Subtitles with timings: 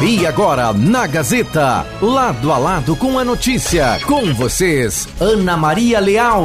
[0.00, 6.44] E agora, na Gazeta, lado a lado com a notícia, com vocês, Ana Maria Leal.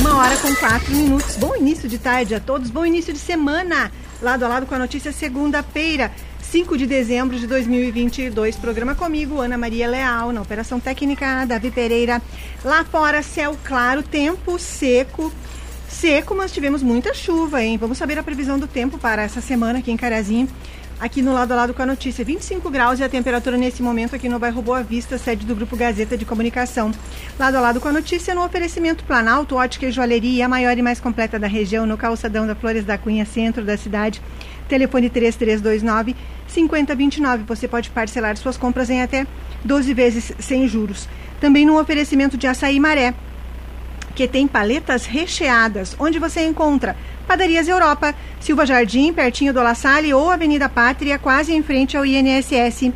[0.00, 1.36] Uma hora com quatro minutos.
[1.36, 3.92] Bom início de tarde a todos, bom início de semana.
[4.22, 6.10] Lado a lado com a notícia, segunda-feira.
[6.40, 8.56] 5 de dezembro de 2022.
[8.56, 12.22] Programa comigo, Ana Maria Leal, na Operação Técnica, Davi Pereira.
[12.64, 15.30] Lá fora, céu claro, tempo seco.
[15.96, 17.78] Seco, mas tivemos muita chuva, hein?
[17.78, 20.46] Vamos saber a previsão do tempo para essa semana aqui em Carazinho.
[21.00, 24.14] Aqui no lado a lado com a notícia, 25 graus e a temperatura nesse momento
[24.14, 26.92] aqui no bairro Boa Vista, sede do Grupo Gazeta de Comunicação.
[27.38, 30.82] Lado a lado com a notícia, no oferecimento Planalto, ótica e joalheria, a maior e
[30.82, 34.20] mais completa da região, no calçadão da Flores da Cunha, centro da cidade.
[34.68, 36.14] Telefone 3329
[36.46, 37.44] 5029.
[37.44, 39.26] Você pode parcelar suas compras em até
[39.64, 41.08] 12 vezes sem juros.
[41.40, 43.14] Também no oferecimento de açaí maré,
[44.16, 46.96] que tem paletas recheadas, onde você encontra
[47.28, 52.06] Padarias Europa, Silva Jardim, pertinho do La Salle ou Avenida Pátria, quase em frente ao
[52.06, 52.92] INSS.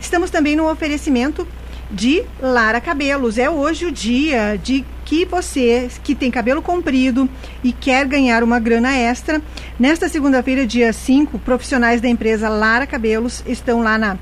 [0.00, 1.46] Estamos também no oferecimento
[1.90, 3.38] de Lara Cabelos.
[3.38, 7.28] É hoje o dia de que você que tem cabelo comprido
[7.62, 9.42] e quer ganhar uma grana extra.
[9.78, 14.16] Nesta segunda-feira, dia 5, profissionais da empresa Lara Cabelos estão lá na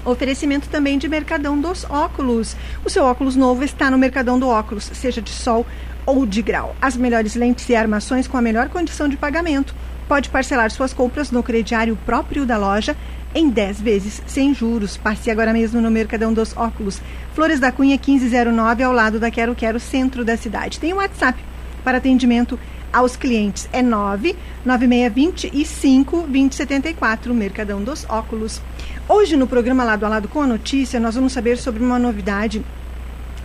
[0.06, 2.56] Oferecimento também de Mercadão dos Óculos.
[2.84, 5.66] O seu óculos novo está no Mercadão do Óculos, seja de sol
[6.06, 6.76] ou de grau.
[6.82, 9.76] As melhores lentes e armações com a melhor condição de pagamento.
[10.08, 12.96] Pode parcelar suas compras no crediário próprio da loja
[13.34, 14.98] em 10 vezes sem juros.
[14.98, 17.02] Passe agora mesmo no Mercadão dos Óculos.
[17.34, 20.80] Flores da Cunha 1509, ao lado da Quero Quero, centro da cidade.
[20.80, 21.38] Tem o um WhatsApp
[21.84, 22.58] para atendimento
[22.94, 23.68] aos clientes.
[23.74, 28.62] É 99625 2074, Mercadão dos Óculos.
[29.08, 32.64] Hoje, no programa Lado a Lado com a Notícia, nós vamos saber sobre uma novidade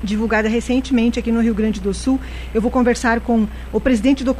[0.02, 2.20] divulgada recentemente aqui no Rio Grande do Sul.
[2.54, 4.36] Eu vou conversar com o presidente do,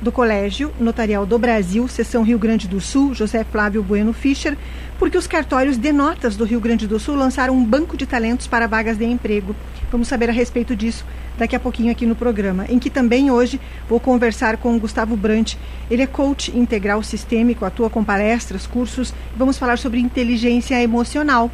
[0.00, 4.56] do Colégio Notarial do Brasil, seção Rio Grande do Sul, José Flávio Bueno Fischer,
[4.98, 8.46] porque os cartórios de notas do Rio Grande do Sul lançaram um banco de talentos
[8.46, 9.54] para vagas de emprego.
[9.90, 11.04] Vamos saber a respeito disso
[11.42, 15.16] daqui a pouquinho aqui no programa, em que também hoje vou conversar com o Gustavo
[15.16, 15.56] Brant.
[15.90, 19.12] Ele é coach integral sistêmico, atua com palestras, cursos.
[19.36, 21.50] Vamos falar sobre inteligência emocional.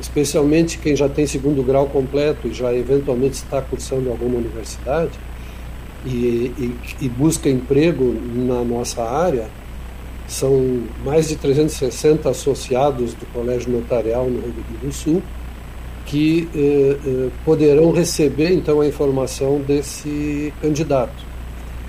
[0.00, 5.12] especialmente quem já tem segundo grau completo e já eventualmente está cursando alguma universidade
[6.04, 9.48] e, e, e busca emprego na nossa área,
[10.28, 15.22] são mais de 360 associados do Colégio Notarial no Rio Grande do Sul
[16.06, 21.25] que eh, eh, poderão receber então a informação desse candidato.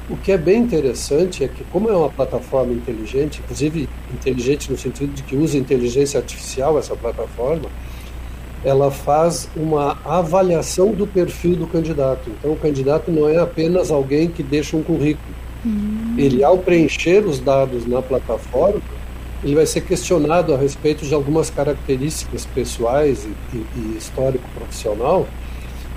[0.09, 4.77] O que é bem interessante é que, como é uma plataforma inteligente, inclusive inteligente no
[4.77, 7.69] sentido de que usa inteligência artificial essa plataforma,
[8.63, 12.29] ela faz uma avaliação do perfil do candidato.
[12.29, 15.35] Então, o candidato não é apenas alguém que deixa um currículo.
[15.65, 16.15] Uhum.
[16.17, 18.81] Ele, ao preencher os dados na plataforma,
[19.43, 25.27] ele vai ser questionado a respeito de algumas características pessoais e, e, e histórico profissional,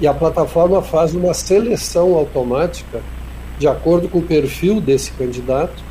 [0.00, 3.00] e a plataforma faz uma seleção automática
[3.60, 5.84] de acordo com o perfil desse candidato,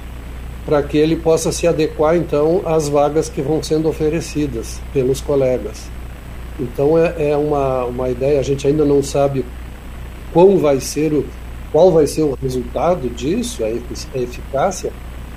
[0.65, 5.87] para que ele possa se adequar então às vagas que vão sendo oferecidas pelos colegas.
[6.59, 9.45] Então é, é uma, uma ideia, a gente ainda não sabe
[10.33, 11.23] qual vai ser o,
[11.71, 13.69] qual vai ser o resultado disso, a
[14.17, 14.91] eficácia,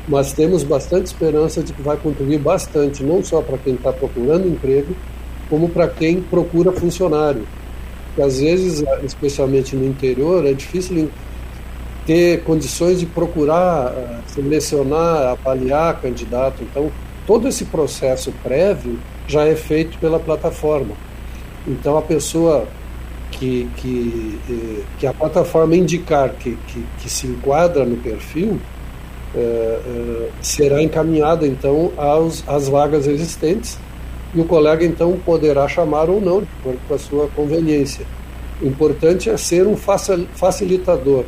[0.09, 4.49] mas temos bastante esperança de que vai contribuir bastante, não só para quem está procurando
[4.49, 4.97] emprego,
[5.51, 7.47] como para quem procura funcionário.
[8.07, 11.11] Porque às vezes, especialmente no interior, é difícil
[12.07, 16.63] ter condições de procurar, eh, selecionar, avaliar candidato.
[16.63, 16.91] Então,
[17.27, 20.95] todo esse processo prévio já é feito pela plataforma.
[21.67, 22.67] Então, a pessoa
[23.31, 28.61] que, que, eh, que a plataforma indicar que, que, que se enquadra no perfil,
[29.35, 33.79] é, será encaminhada então aos, às vagas existentes
[34.35, 38.05] e o colega então poderá chamar ou não, de acordo com a sua conveniência.
[38.61, 41.25] O importante é ser um facilitador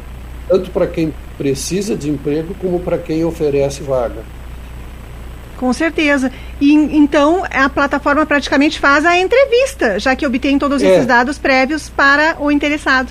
[0.49, 4.23] tanto para quem precisa de emprego como para quem oferece vaga.
[5.57, 6.33] Com certeza.
[6.61, 10.87] E então a plataforma praticamente faz a entrevista, já que obtém todos é.
[10.87, 13.11] esses dados prévios para o interessado.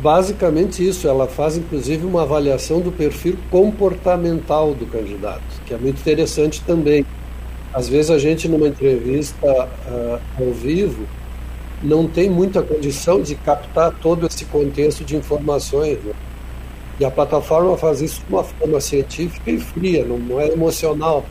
[0.00, 5.98] Basicamente isso, ela faz inclusive uma avaliação do perfil comportamental do candidato, que é muito
[5.98, 7.06] interessante também.
[7.72, 11.06] Às vezes a gente numa entrevista uh, ao vivo
[11.82, 15.98] não tem muita condição de captar todo esse contexto de informações.
[16.04, 16.12] Né?
[16.98, 21.24] E a plataforma faz isso de uma forma científica e fria, não, é emocional.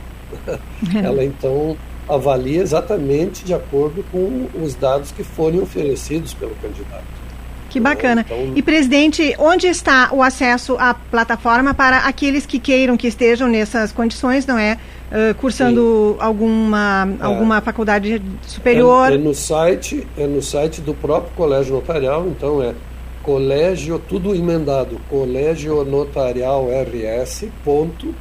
[0.94, 1.76] Ela então
[2.08, 7.24] avalia exatamente de acordo com os dados que forem oferecidos pelo candidato.
[7.70, 8.24] Que bacana.
[8.24, 13.48] Então, e, presidente, onde está o acesso à plataforma para aqueles que queiram que estejam
[13.48, 14.78] nessas condições, não é?
[15.10, 17.24] Uh, cursando alguma, é.
[17.24, 19.10] alguma faculdade superior?
[19.10, 22.74] É, é, no site, é no site do próprio Colégio Notarial, então é
[23.24, 28.14] colégio, tudo emendado, colégio notarial rs ponto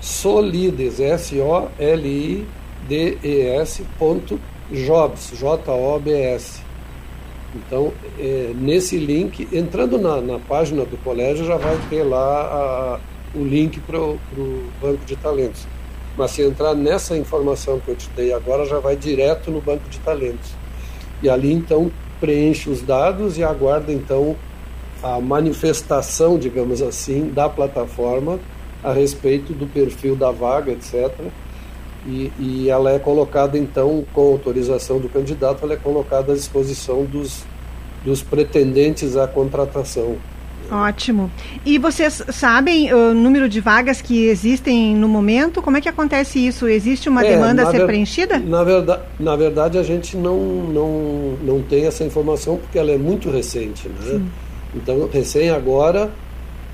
[0.00, 1.72] solides, S-O-L-I-D-E-S
[3.98, 4.38] ponto
[4.70, 6.62] jobs, J-O-B-S.
[7.54, 12.98] Então, é, nesse link, entrando na, na, página do colégio, já vai ter lá a,
[13.38, 14.18] o link para o
[14.82, 15.64] banco de talentos.
[16.16, 19.88] Mas se entrar nessa informação que eu te dei agora, já vai direto no banco
[19.88, 20.50] de talentos.
[21.22, 21.92] E ali, então,
[22.24, 24.34] preenche os dados e aguarda então
[25.02, 28.40] a manifestação, digamos assim, da plataforma
[28.82, 31.12] a respeito do perfil da vaga, etc.
[32.06, 37.04] E, e, ela é colocada então, com autorização do candidato, ela é colocada à disposição
[37.04, 37.44] dos,
[38.02, 40.16] dos pretendentes à contratação.
[40.70, 41.30] Ótimo.
[41.64, 45.62] E vocês sabem o número de vagas que existem no momento?
[45.62, 46.66] Como é que acontece isso?
[46.66, 48.38] Existe uma é, demanda a ser ver, preenchida?
[48.38, 52.98] Na verdade, na verdade, a gente não, não, não tem essa informação porque ela é
[52.98, 53.88] muito recente.
[53.88, 53.94] Né?
[54.04, 54.30] Sim.
[54.74, 56.10] Então, recém agora,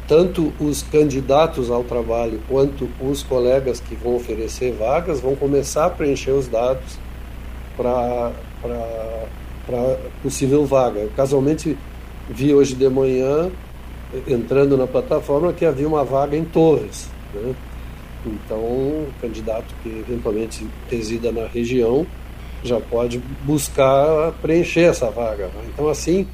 [0.09, 5.91] tanto os candidatos ao trabalho quanto os colegas que vão oferecer vagas vão começar a
[5.91, 6.99] preencher os dados
[7.76, 8.33] para
[10.23, 11.09] possível vaga.
[11.17, 11.76] Casualmente,
[12.29, 13.50] vi hoje de manhã
[14.26, 17.09] entrando na plataforma que havia uma vaga em Torres.
[17.35, 17.55] Né?
[18.26, 22.07] Então, o candidato que eventualmente resida na região
[22.62, 25.47] já pode buscar preencher essa vaga.
[25.47, 25.71] Né?
[25.73, 26.26] Então, assim,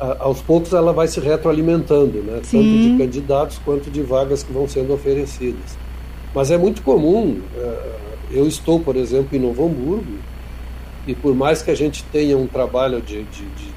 [0.00, 2.40] a, aos poucos ela vai se retroalimentando, né?
[2.50, 5.76] tanto de candidatos quanto de vagas que vão sendo oferecidas.
[6.34, 7.96] Mas é muito comum, uh,
[8.30, 10.18] eu estou, por exemplo, em Novo Hamburgo,
[11.06, 13.75] e por mais que a gente tenha um trabalho de, de, de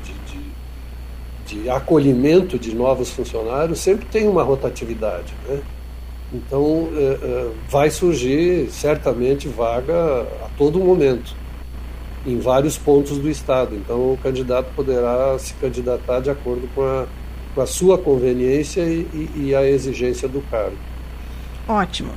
[1.50, 5.34] de acolhimento de novos funcionários sempre tem uma rotatividade.
[5.48, 5.60] Né?
[6.32, 11.36] Então, é, é, vai surgir certamente vaga a todo momento,
[12.25, 13.75] em vários pontos do Estado.
[13.75, 17.08] Então, o candidato poderá se candidatar de acordo com a,
[17.56, 20.77] com a sua conveniência e, e, e a exigência do cargo.
[21.68, 22.12] Ótimo.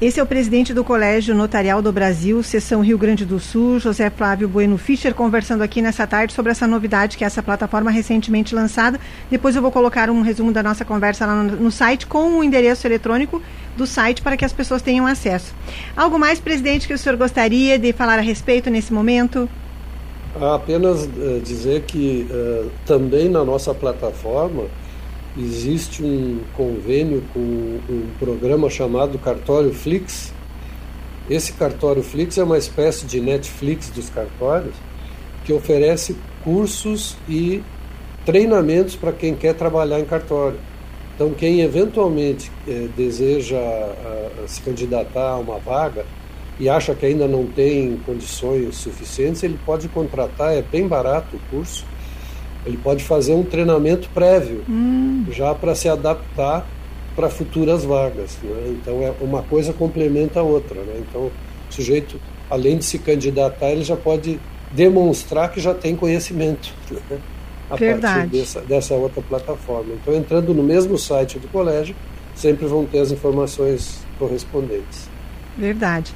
[0.00, 4.08] Esse é o presidente do Colégio Notarial do Brasil, Seção Rio Grande do Sul, José
[4.08, 8.54] Flávio Bueno Fischer, conversando aqui nessa tarde sobre essa novidade que é essa plataforma recentemente
[8.54, 9.00] lançada.
[9.28, 12.44] Depois eu vou colocar um resumo da nossa conversa lá no, no site com o
[12.44, 13.42] endereço eletrônico
[13.76, 15.52] do site para que as pessoas tenham acesso.
[15.96, 19.48] Algo mais, presidente, que o senhor gostaria de falar a respeito nesse momento?
[20.40, 24.66] Apenas uh, dizer que uh, também na nossa plataforma
[25.38, 30.32] existe um convênio com um programa chamado Cartório Flix.
[31.30, 34.74] Esse Cartório Flix é uma espécie de Netflix dos cartórios
[35.44, 37.62] que oferece cursos e
[38.26, 40.58] treinamentos para quem quer trabalhar em cartório.
[41.14, 46.04] Então, quem eventualmente eh, deseja a, a se candidatar a uma vaga
[46.60, 51.40] e acha que ainda não tem condições suficientes, ele pode contratar, é bem barato o
[51.50, 51.84] curso,
[52.68, 55.24] ele pode fazer um treinamento prévio, hum.
[55.30, 56.66] já para se adaptar
[57.16, 58.38] para futuras vagas.
[58.42, 58.76] Né?
[58.80, 60.80] Então, é uma coisa complementa a outra.
[60.82, 61.02] Né?
[61.08, 61.32] Então, o
[61.70, 62.20] sujeito,
[62.50, 64.38] além de se candidatar, ele já pode
[64.70, 66.72] demonstrar que já tem conhecimento.
[67.10, 67.18] Né?
[67.70, 68.20] a Verdade.
[68.20, 69.92] partir dessa, dessa outra plataforma.
[69.94, 71.94] Então, entrando no mesmo site do colégio,
[72.34, 75.08] sempre vão ter as informações correspondentes.
[75.56, 76.14] Verdade.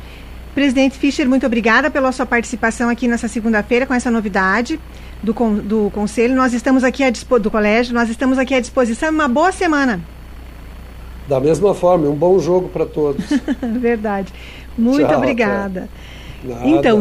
[0.54, 4.78] Presidente Fischer, muito obrigada pela sua participação aqui nessa segunda-feira com essa novidade
[5.23, 5.32] do,
[5.62, 6.35] do Conselho.
[6.35, 9.11] Nós estamos aqui a do colégio, nós estamos aqui à disposição.
[9.11, 10.00] Uma boa semana.
[11.26, 13.25] Da mesma forma, um bom jogo para todos.
[13.80, 14.32] Verdade.
[14.76, 15.88] Muito Tchau, obrigada.
[16.45, 17.01] Nada, então,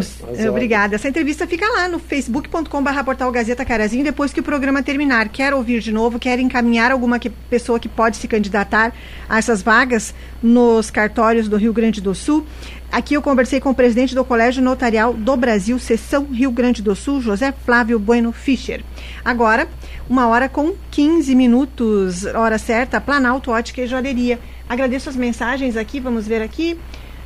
[0.50, 0.96] obrigada.
[0.96, 5.30] Essa entrevista fica lá no facebook.com.br portal Gazeta Carazinho depois que o programa terminar.
[5.30, 8.94] Quer ouvir de novo, quer encaminhar alguma que, pessoa que pode se candidatar
[9.28, 12.46] a essas vagas nos cartórios do Rio Grande do Sul.
[12.92, 16.94] Aqui eu conversei com o presidente do Colégio Notarial do Brasil, Seção Rio Grande do
[16.94, 18.84] Sul, José Flávio Bueno Fischer.
[19.24, 19.68] Agora,
[20.10, 24.40] uma hora com 15 minutos, hora certa, Planalto Ótica e Joalheria.
[24.68, 26.78] Agradeço as mensagens aqui, vamos ver aqui.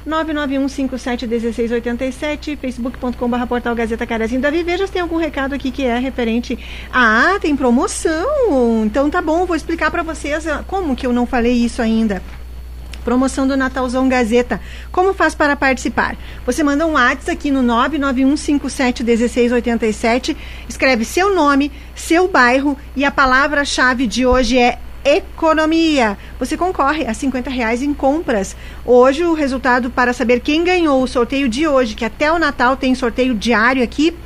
[0.08, 4.42] 991571687, facebook.com.br portal Gazeta Carazinho.
[4.42, 6.60] Davi, veja tem algum recado aqui que é referente.
[6.94, 8.84] Ah, tem promoção!
[8.86, 12.22] Então tá bom, vou explicar para vocês ah, como que eu não falei isso ainda
[13.06, 14.60] promoção do Natalzão Gazeta.
[14.92, 16.18] Como faz para participar?
[16.44, 20.36] Você manda um WhatsApp aqui no 991571687,
[20.68, 26.18] escreve seu nome, seu bairro e a palavra-chave de hoje é economia.
[26.40, 28.56] Você concorre a 50 reais em compras.
[28.84, 32.76] Hoje o resultado para saber quem ganhou o sorteio de hoje, que até o Natal
[32.76, 34.18] tem sorteio diário aqui,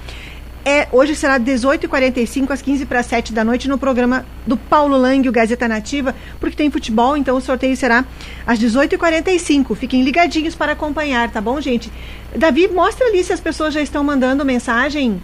[0.63, 5.27] é, hoje será 18h45 às 15 para 7 da noite no programa do Paulo Lang,
[5.27, 8.05] o Gazeta Nativa, porque tem futebol, então o sorteio será
[8.45, 9.75] às 18h45.
[9.75, 11.91] Fiquem ligadinhos para acompanhar, tá bom, gente?
[12.35, 15.21] Davi, mostra ali se as pessoas já estão mandando mensagem.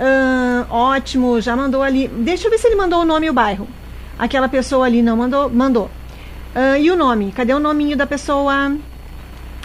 [0.00, 2.08] Uh, ótimo, já mandou ali.
[2.08, 3.68] Deixa eu ver se ele mandou o nome e o bairro
[4.18, 5.90] aquela pessoa ali não mandou, mandou.
[6.54, 7.32] Uh, e o nome?
[7.32, 8.76] Cadê o nominho da pessoa?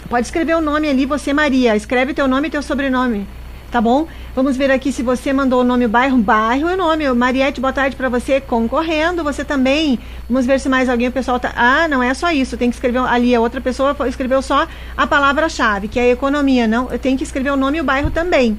[0.08, 1.74] Pode escrever o nome ali, você Maria.
[1.74, 3.26] Escreve teu nome e teu sobrenome.
[3.74, 4.06] Tá bom?
[4.36, 7.12] Vamos ver aqui se você mandou o nome, o bairro, bairro e o nome.
[7.12, 9.24] Mariette, boa tarde para você, concorrendo.
[9.24, 9.98] Você também.
[10.28, 11.52] Vamos ver se mais alguém, o pessoal tá.
[11.56, 12.56] Ah, não é só isso.
[12.56, 13.34] Tem que escrever ali.
[13.34, 16.68] A outra pessoa escreveu só a palavra-chave, que é economia.
[16.68, 18.56] Não, tem que escrever o nome e o bairro também.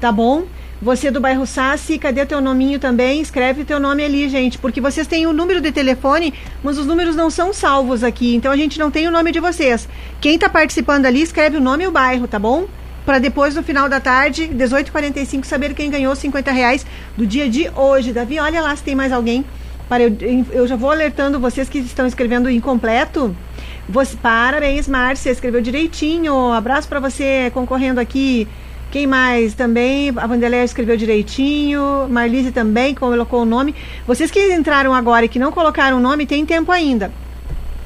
[0.00, 0.44] Tá bom?
[0.80, 3.20] Você do bairro Sassi, cadê teu nominho também?
[3.20, 6.32] Escreve teu nome ali, gente, porque vocês têm o número de telefone,
[6.62, 9.40] mas os números não são salvos aqui, então a gente não tem o nome de
[9.40, 9.88] vocês.
[10.20, 12.68] Quem está participando ali, escreve o nome e o bairro, tá bom?
[13.04, 17.68] Para depois, no final da tarde, 18h45, saber quem ganhou 50 reais do dia de
[17.74, 18.12] hoje.
[18.12, 19.44] Davi, olha lá se tem mais alguém.
[19.88, 20.16] Para eu,
[20.52, 23.34] eu já vou alertando vocês que estão escrevendo incompleto.
[23.88, 26.52] Você, parabéns, Márcia, escreveu direitinho.
[26.52, 28.46] Abraço para você concorrendo aqui.
[28.90, 30.10] Quem mais também?
[30.16, 32.08] A Vandeléia escreveu direitinho.
[32.08, 33.74] Marlise também colocou o nome.
[34.06, 37.12] Vocês que entraram agora e que não colocaram o nome, tem tempo ainda.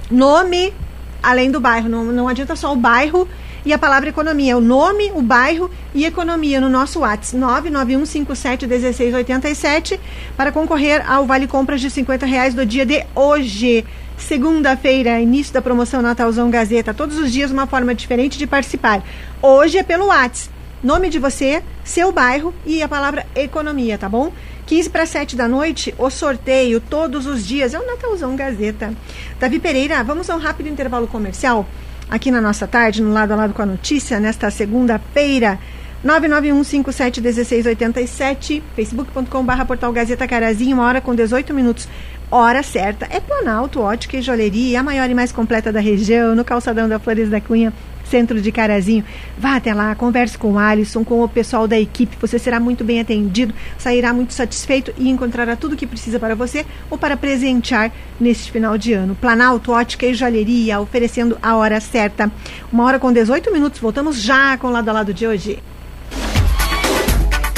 [0.08, 0.72] Nome,
[1.20, 1.88] além do bairro.
[1.88, 3.26] Não, não adianta só o bairro
[3.64, 4.56] e a palavra economia.
[4.56, 7.36] O nome, o bairro e economia no nosso WhatsApp.
[7.36, 9.98] 991571687
[10.36, 13.84] para concorrer ao Vale Compras de 50 reais do dia de hoje.
[14.16, 16.94] Segunda-feira, início da promoção Natalzão Gazeta.
[16.94, 19.02] Todos os dias uma forma diferente de participar.
[19.42, 24.32] Hoje é pelo WhatsApp nome de você, seu bairro e a palavra economia, tá bom?
[24.66, 27.74] 15 para 7 da noite, o sorteio todos os dias.
[27.74, 28.92] É o Natalzão Gazeta.
[29.38, 31.66] Davi Pereira, vamos a um rápido intervalo comercial
[32.10, 35.58] aqui na nossa tarde, no lado a lado com a notícia, nesta segunda-feira.
[36.04, 41.88] 991571687, facebook.com.br portal Gazeta Carazinho, uma hora com 18 minutos.
[42.30, 43.06] Hora certa.
[43.10, 46.98] É Planalto, ótica e joalheria, a maior e mais completa da região, no calçadão da
[46.98, 47.72] Flores da Cunha
[48.04, 49.04] centro de Carazinho.
[49.38, 52.16] Vá até lá, converse com o Alisson, com o pessoal da equipe.
[52.20, 56.34] Você será muito bem atendido, sairá muito satisfeito e encontrará tudo o que precisa para
[56.34, 57.90] você ou para presentear
[58.20, 59.14] neste final de ano.
[59.14, 62.30] Planalto, ótica e joalheria, oferecendo a hora certa.
[62.72, 63.80] Uma hora com 18 minutos.
[63.80, 65.58] Voltamos já com o lado a lado de hoje.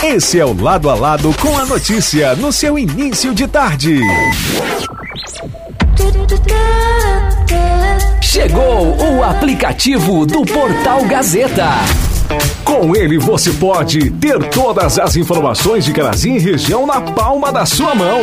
[0.03, 3.99] Esse é o Lado a Lado com a notícia no seu início de tarde.
[8.21, 11.69] Chegou o aplicativo do Portal Gazeta.
[12.64, 17.64] Com ele você pode ter todas as informações de Carazinho e região na palma da
[17.66, 18.23] sua mão.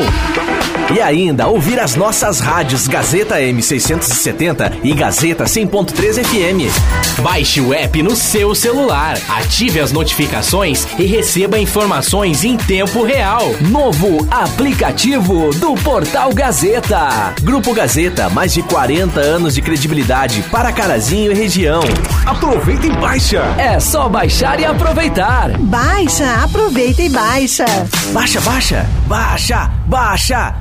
[0.94, 7.22] E ainda ouvir as nossas rádios Gazeta M670 e Gazeta 100.3 FM.
[7.22, 13.56] Baixe o app no seu celular, ative as notificações e receba informações em tempo real.
[13.62, 17.36] Novo aplicativo do Portal Gazeta.
[17.42, 21.82] Grupo Gazeta, mais de 40 anos de credibilidade para Carazinho e região.
[22.26, 23.44] Aproveita e baixa.
[23.58, 25.58] É só baixar e aproveitar.
[25.58, 27.66] Baixa, aproveita e baixa.
[28.14, 30.56] Baixa, baixa, baixa, baixa.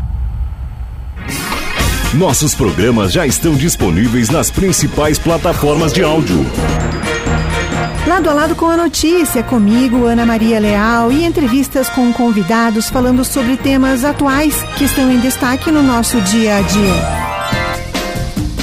[2.12, 6.44] Nossos programas já estão disponíveis nas principais plataformas de áudio.
[8.04, 13.24] Lado a lado com a notícia, comigo, Ana Maria Leal, e entrevistas com convidados falando
[13.24, 17.29] sobre temas atuais que estão em destaque no nosso dia a dia.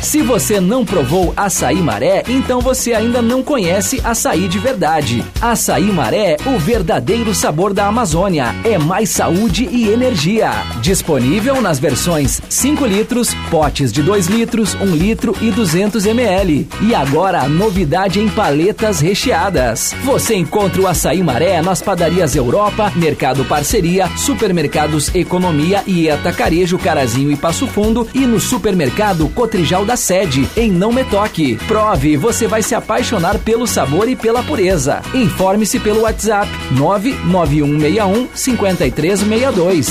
[0.00, 5.24] Se você não provou açaí maré, então você ainda não conhece açaí de verdade.
[5.40, 8.54] Açaí maré, o verdadeiro sabor da Amazônia.
[8.64, 10.50] É mais saúde e energia.
[10.80, 16.68] Disponível nas versões 5 litros, potes de 2 litros, 1 litro e 200 ml.
[16.80, 19.94] E agora, novidade em paletas recheadas.
[20.04, 27.32] Você encontra o açaí maré nas padarias Europa, Mercado Parceria, Supermercados Economia e Atacarejo Carazinho
[27.32, 31.56] e Passo Fundo e no supermercado Cotrijal da sede, em Não Me Toque.
[31.66, 35.00] Prove, você vai se apaixonar pelo sabor e pela pureza.
[35.14, 39.88] Informe-se pelo WhatsApp 99161 5362.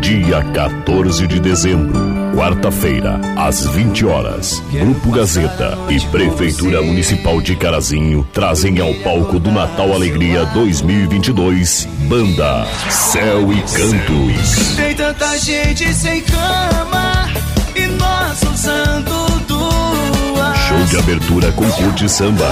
[0.00, 1.98] Dia 14 de dezembro,
[2.34, 4.62] quarta-feira, às 20 horas.
[4.70, 12.66] Grupo Gazeta e Prefeitura Municipal de Carazinho trazem ao palco do Natal Alegria 2022 Banda
[12.90, 14.76] Céu e Cantos.
[14.76, 17.28] Tem tanta gente sem cama
[17.74, 20.56] e nós usando duas.
[20.68, 22.48] Show de abertura com curte samba.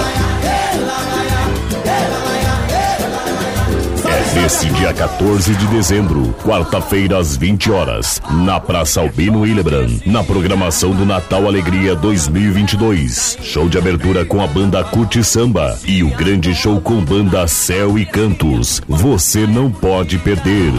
[4.33, 10.91] Nesse dia 14 de dezembro, quarta-feira às 20 horas, na Praça Albino Hillebrand, na programação
[10.91, 13.37] do Natal Alegria 2022.
[13.41, 17.97] Show de abertura com a banda Curte Samba e o grande show com banda Céu
[17.97, 18.81] e Cantos.
[18.87, 20.73] Você não pode perder.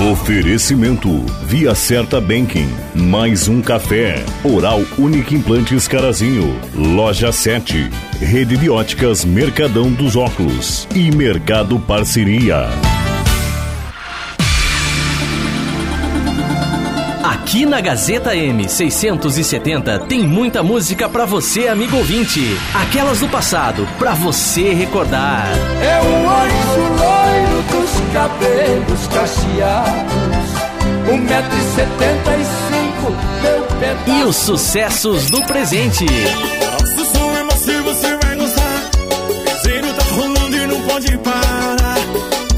[0.00, 1.10] Oferecimento.
[1.44, 9.26] Via Certa Banking, mais um café, Oral Único Implantes Carazinho, Loja 7, Rede de Óticas
[9.26, 10.88] Mercadão dos Óculos.
[10.94, 12.68] E Mercado Parceria.
[17.22, 22.56] Aqui na Gazeta M670 tem muita música pra você, amigo ouvinte.
[22.74, 25.46] Aquelas do passado, pra você recordar.
[25.82, 27.19] É o anjo loiro
[27.70, 30.50] dos cabelos cacheados.
[31.12, 34.10] Um metro e setenta e cinco, meu pedaço.
[34.10, 36.04] E os sucessos do presente.
[36.04, 38.90] Nosso som é macio, você vai gostar.
[39.44, 41.96] Piseiro tá rolando e não pode parar.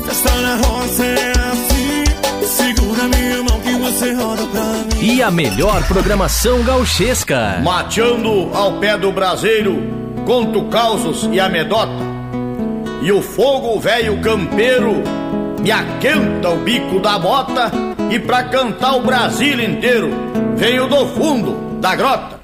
[0.07, 2.05] Festa na roça é assim.
[2.47, 4.63] Segura minha mão que você roda pra
[4.97, 5.15] mim.
[5.15, 7.61] E a melhor programação gauchesca.
[7.63, 9.83] Mateando ao pé do braseiro,
[10.27, 12.12] conto causos e amedota.
[13.03, 15.03] E o fogo velho campeiro
[15.61, 17.73] me aquenta o bico da bota.
[18.09, 20.11] E pra cantar o Brasil inteiro,
[20.55, 22.41] venho do fundo da grota.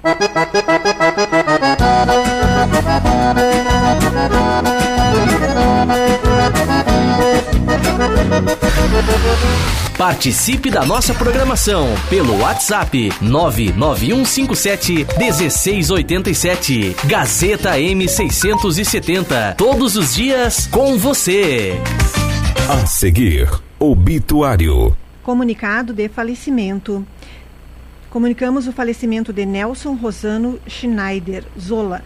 [9.99, 16.95] Participe da nossa programação pelo WhatsApp 99157 1687.
[17.05, 19.57] Gazeta M670.
[19.57, 21.73] Todos os dias com você.
[22.71, 24.97] A seguir, obituário.
[25.25, 27.05] Comunicado de falecimento.
[28.09, 32.05] Comunicamos o falecimento de Nelson Rosano Schneider Zola.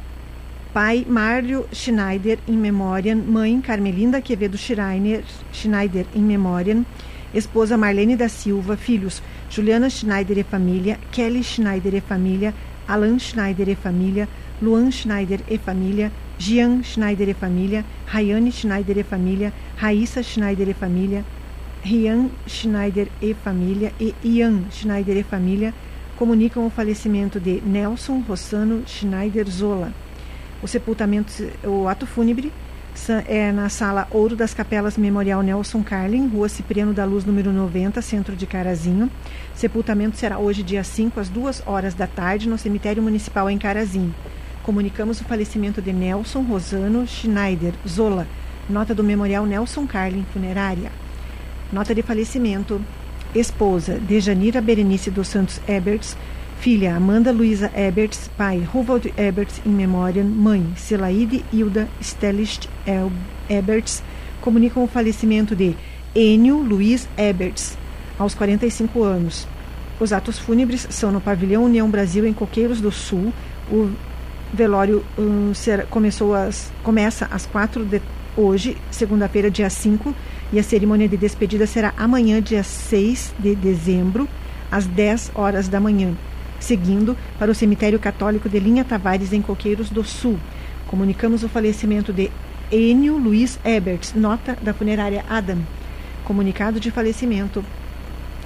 [0.73, 6.83] Pai Mário Schneider em memória, mãe Carmelinda Quevedo Schreiner, Schneider em memória,
[7.35, 12.55] esposa Marlene da Silva, filhos Juliana Schneider e família, Kelly Schneider e família,
[12.87, 14.29] Alan Schneider e família,
[14.61, 20.75] Luan Schneider e família, Jean Schneider e família, Rayane Schneider e família, Raíssa Schneider e
[20.75, 21.25] família,
[21.85, 25.75] Rian Schneider e família e Ian Schneider e família
[26.17, 29.93] comunicam o falecimento de Nelson Rossano Schneider Zola.
[30.63, 31.33] O sepultamento,
[31.65, 32.53] o ato fúnebre
[33.27, 38.01] é na sala Ouro das Capelas Memorial Nelson Carlin, Rua Cipriano da Luz, número 90,
[38.03, 39.11] centro de Carazinho.
[39.55, 44.15] Sepultamento será hoje, dia 5, às 2 horas da tarde, no cemitério municipal em Carazinho.
[44.63, 48.27] Comunicamos o falecimento de Nelson Rosano Schneider Zola.
[48.69, 50.93] Nota do Memorial Nelson Carlin Funerária.
[51.73, 52.81] Nota de falecimento.
[53.35, 56.17] Esposa Dejanira Berenice dos Santos Eberts,
[56.63, 62.69] Filha Amanda Luiza Eberts, pai Ruvald Eberts em memória, mãe Selaide Hilda Stellist
[63.51, 64.01] Eberts,
[64.41, 65.75] comunicam o falecimento de
[66.15, 67.77] Enio Luiz Eberts,
[68.17, 69.49] aos 45 anos.
[69.99, 73.33] Os atos fúnebres são no Pavilhão União Brasil, em Coqueiros do Sul.
[73.69, 73.91] O
[74.55, 78.01] velório um, será, começou às, começa às quatro de
[78.37, 80.15] hoje, segunda-feira, dia 5,
[80.53, 84.29] e a cerimônia de despedida será amanhã, dia 6 de dezembro,
[84.71, 86.15] às 10 horas da manhã
[86.63, 90.39] seguindo para o cemitério católico de Linha Tavares, em Coqueiros do Sul.
[90.87, 92.31] Comunicamos o falecimento de
[92.71, 95.59] Enio Luiz Eberts, nota da funerária Adam.
[96.25, 97.65] Comunicado de falecimento.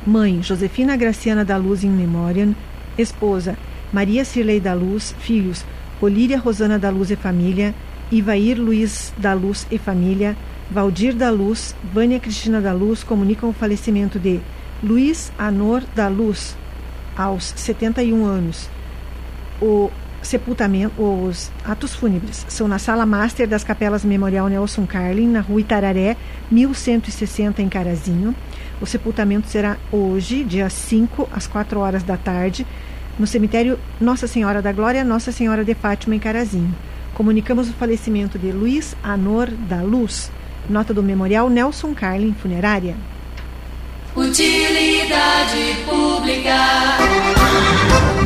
[0.07, 2.49] Mãe, Josefina Graciana da Luz em memória.
[2.97, 3.57] Esposa,
[3.93, 5.15] Maria Cirlei da Luz.
[5.19, 5.65] Filhos,
[6.01, 7.75] Olíria Rosana da Luz e família.
[8.11, 10.37] Ivair Luiz da Luz e família.
[10.71, 14.41] Valdir da Luz, Vânia Cristina da Luz comunicam o falecimento de
[14.83, 16.57] Luiz Anor da Luz,
[17.17, 18.69] aos 71 anos.
[19.61, 19.91] O
[20.23, 25.61] sepultamento, os atos fúnebres são na Sala Master das Capelas Memorial Nelson Carlin, na Rua
[25.61, 26.17] Itararé,
[26.51, 28.35] 1160, em Carazinho.
[28.81, 32.67] O sepultamento será hoje, dia 5, às 4 horas da tarde,
[33.19, 36.75] no cemitério Nossa Senhora da Glória, Nossa Senhora de Fátima, em Carazinho.
[37.15, 40.31] Comunicamos o falecimento de Luiz Anor da Luz.
[40.69, 42.95] Nota do Memorial Nelson Carlin Funerária.
[44.17, 46.57] Utilidade pública.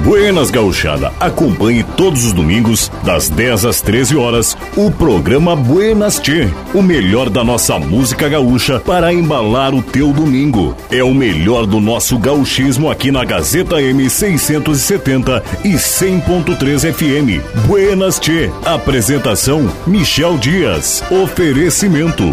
[0.04, 6.48] Buenas Gauchada, acompanhe todos os domingos, das 10 às 13 horas, o programa Buenas Tchê,
[6.72, 10.76] o melhor da nossa música gaúcha para embalar o teu domingo.
[10.90, 17.66] É o melhor do nosso gauchismo aqui na Gazeta M670 e 100.3 FM.
[17.66, 22.24] Buenas Tchê, apresentação Michel Dias, oferecimento.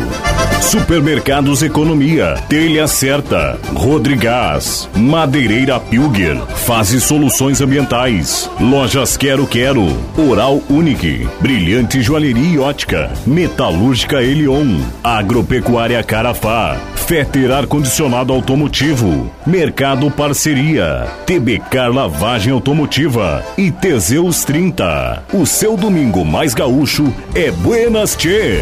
[0.61, 9.85] Supermercados Economia, Telha Certa, Rodrigás, Madeireira Pilger, Fase Soluções Ambientais, Lojas Quero Quero,
[10.17, 20.11] Oral Unique, Brilhante Joalheria e Ótica, Metalúrgica Elion, Agropecuária Carafá, Feter Ar Condicionado Automotivo, Mercado
[20.11, 25.23] Parceria, TBK Lavagem Automotiva e Teseus 30.
[25.33, 28.61] O seu domingo mais gaúcho é Buenas Tchê.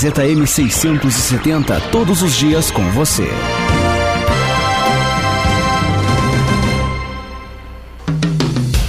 [0.09, 3.29] M670, todos os dias com você.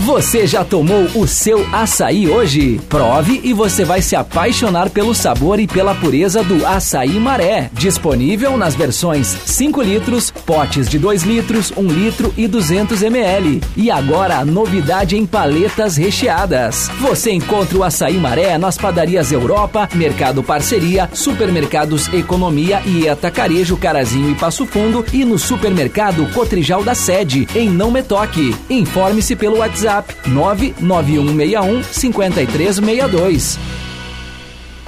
[0.05, 2.81] Você já tomou o seu açaí hoje?
[2.89, 7.71] Prove e você vai se apaixonar pelo sabor e pela pureza do açaí maré.
[7.73, 13.61] Disponível nas versões 5 litros, potes de 2 litros, 1 litro e 200 ml.
[13.77, 16.91] E agora a novidade em paletas recheadas.
[16.99, 24.33] Você encontra o açaí maré nas padarias Europa, Mercado Parceria, Supermercados Economia e Atacarejo Carazinho
[24.33, 28.53] e Passo Fundo e no supermercado Cotrijal da Sede, em Não Metoque.
[28.69, 33.92] Informe-se pelo WhatsApp WhatsApp 99161 5362.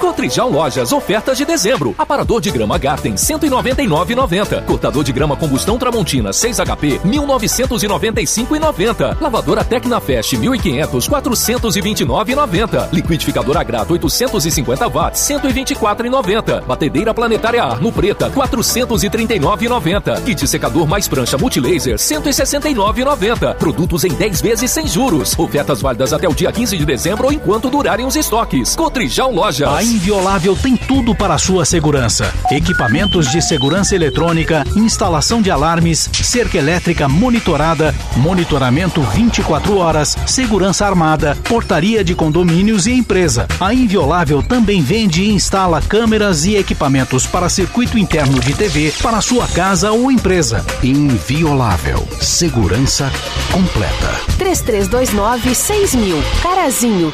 [0.04, 1.94] Cotrijal Lojas, ofertas de dezembro.
[1.96, 4.62] Aparador de grama Garten, 199,90.
[4.66, 9.16] Cortador de grama combustão Tramontina, 6 HP, 1995,90.
[9.18, 12.88] Lavadora Tecnafest, 1500, 429,90.
[12.92, 16.60] Liquidificador Agrato, 850 watts, 124,90.
[16.66, 20.22] Batedeira Planetária Arno Preta, 439,90.
[20.22, 23.54] Kit secador mais prancha Multilaser, 169,90.
[23.54, 25.34] Produtos em 10 vezes sem juros.
[25.38, 28.76] Ofertas válidas até o dia 15 de dezembro ou enquanto durarem os estoques.
[28.76, 29.93] Cotrijal Lojas.
[29.94, 36.58] Inviolável tem tudo para a sua segurança: equipamentos de segurança eletrônica, instalação de alarmes, cerca
[36.58, 43.46] elétrica monitorada, monitoramento 24 horas, segurança armada, portaria de condomínios e empresa.
[43.60, 49.20] A Inviolável também vende e instala câmeras e equipamentos para circuito interno de TV para
[49.20, 50.66] sua casa ou empresa.
[50.82, 52.04] Inviolável.
[52.20, 53.12] Segurança
[53.52, 54.10] completa.
[54.38, 56.20] 3329 6000.
[56.42, 57.12] Carazinho.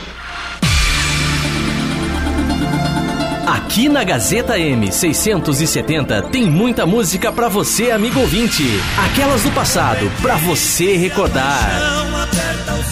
[3.60, 8.64] Aqui na Gazeta M670 tem muita música pra você, amigo ouvinte.
[9.04, 11.78] Aquelas do passado, pra você recordar.
[11.78, 12.82] Não aperta o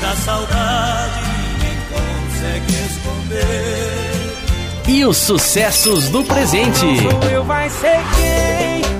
[0.00, 1.20] da saudade,
[1.90, 4.34] consegue esconder.
[4.88, 6.86] E os sucessos do presente.
[7.32, 8.97] Eu vai ser quem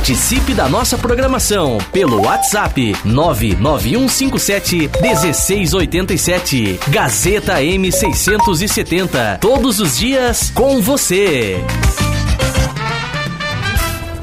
[0.00, 6.80] Participe da nossa programação pelo WhatsApp 99157 1687.
[6.88, 9.38] Gazeta M670.
[9.40, 11.62] Todos os dias com você.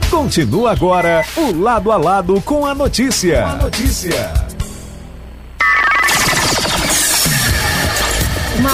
[0.10, 3.46] Continua agora o lado a lado com a notícia.
[3.46, 4.47] a notícia.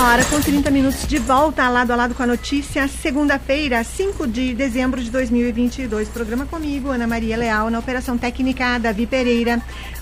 [0.03, 2.89] Hora com 30 minutos de volta, lado a lado com a notícia.
[2.89, 6.09] Segunda-feira, 5 de dezembro de 2022.
[6.09, 9.61] Programa comigo, Ana Maria Leal, na Operação Técnica, Davi Pereira.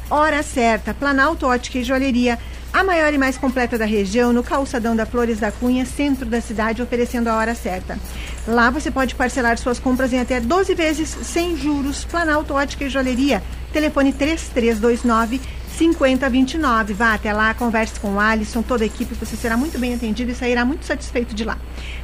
[0.10, 2.40] Hora certa, Planalto Ótica e Joalheria.
[2.74, 6.42] A maior e mais completa da região, no calçadão da Flores da Cunha, centro da
[6.42, 8.00] cidade, oferecendo a hora certa.
[8.48, 12.06] Lá você pode parcelar suas compras em até 12 vezes sem juros.
[12.06, 13.44] Planalto Ótica e Joalheria.
[13.72, 16.94] Telefone 3329 5029.
[16.94, 20.30] Vá até lá, converse com o Alisson, toda a equipe, você será muito bem atendido
[20.30, 21.58] e sairá muito satisfeito de lá.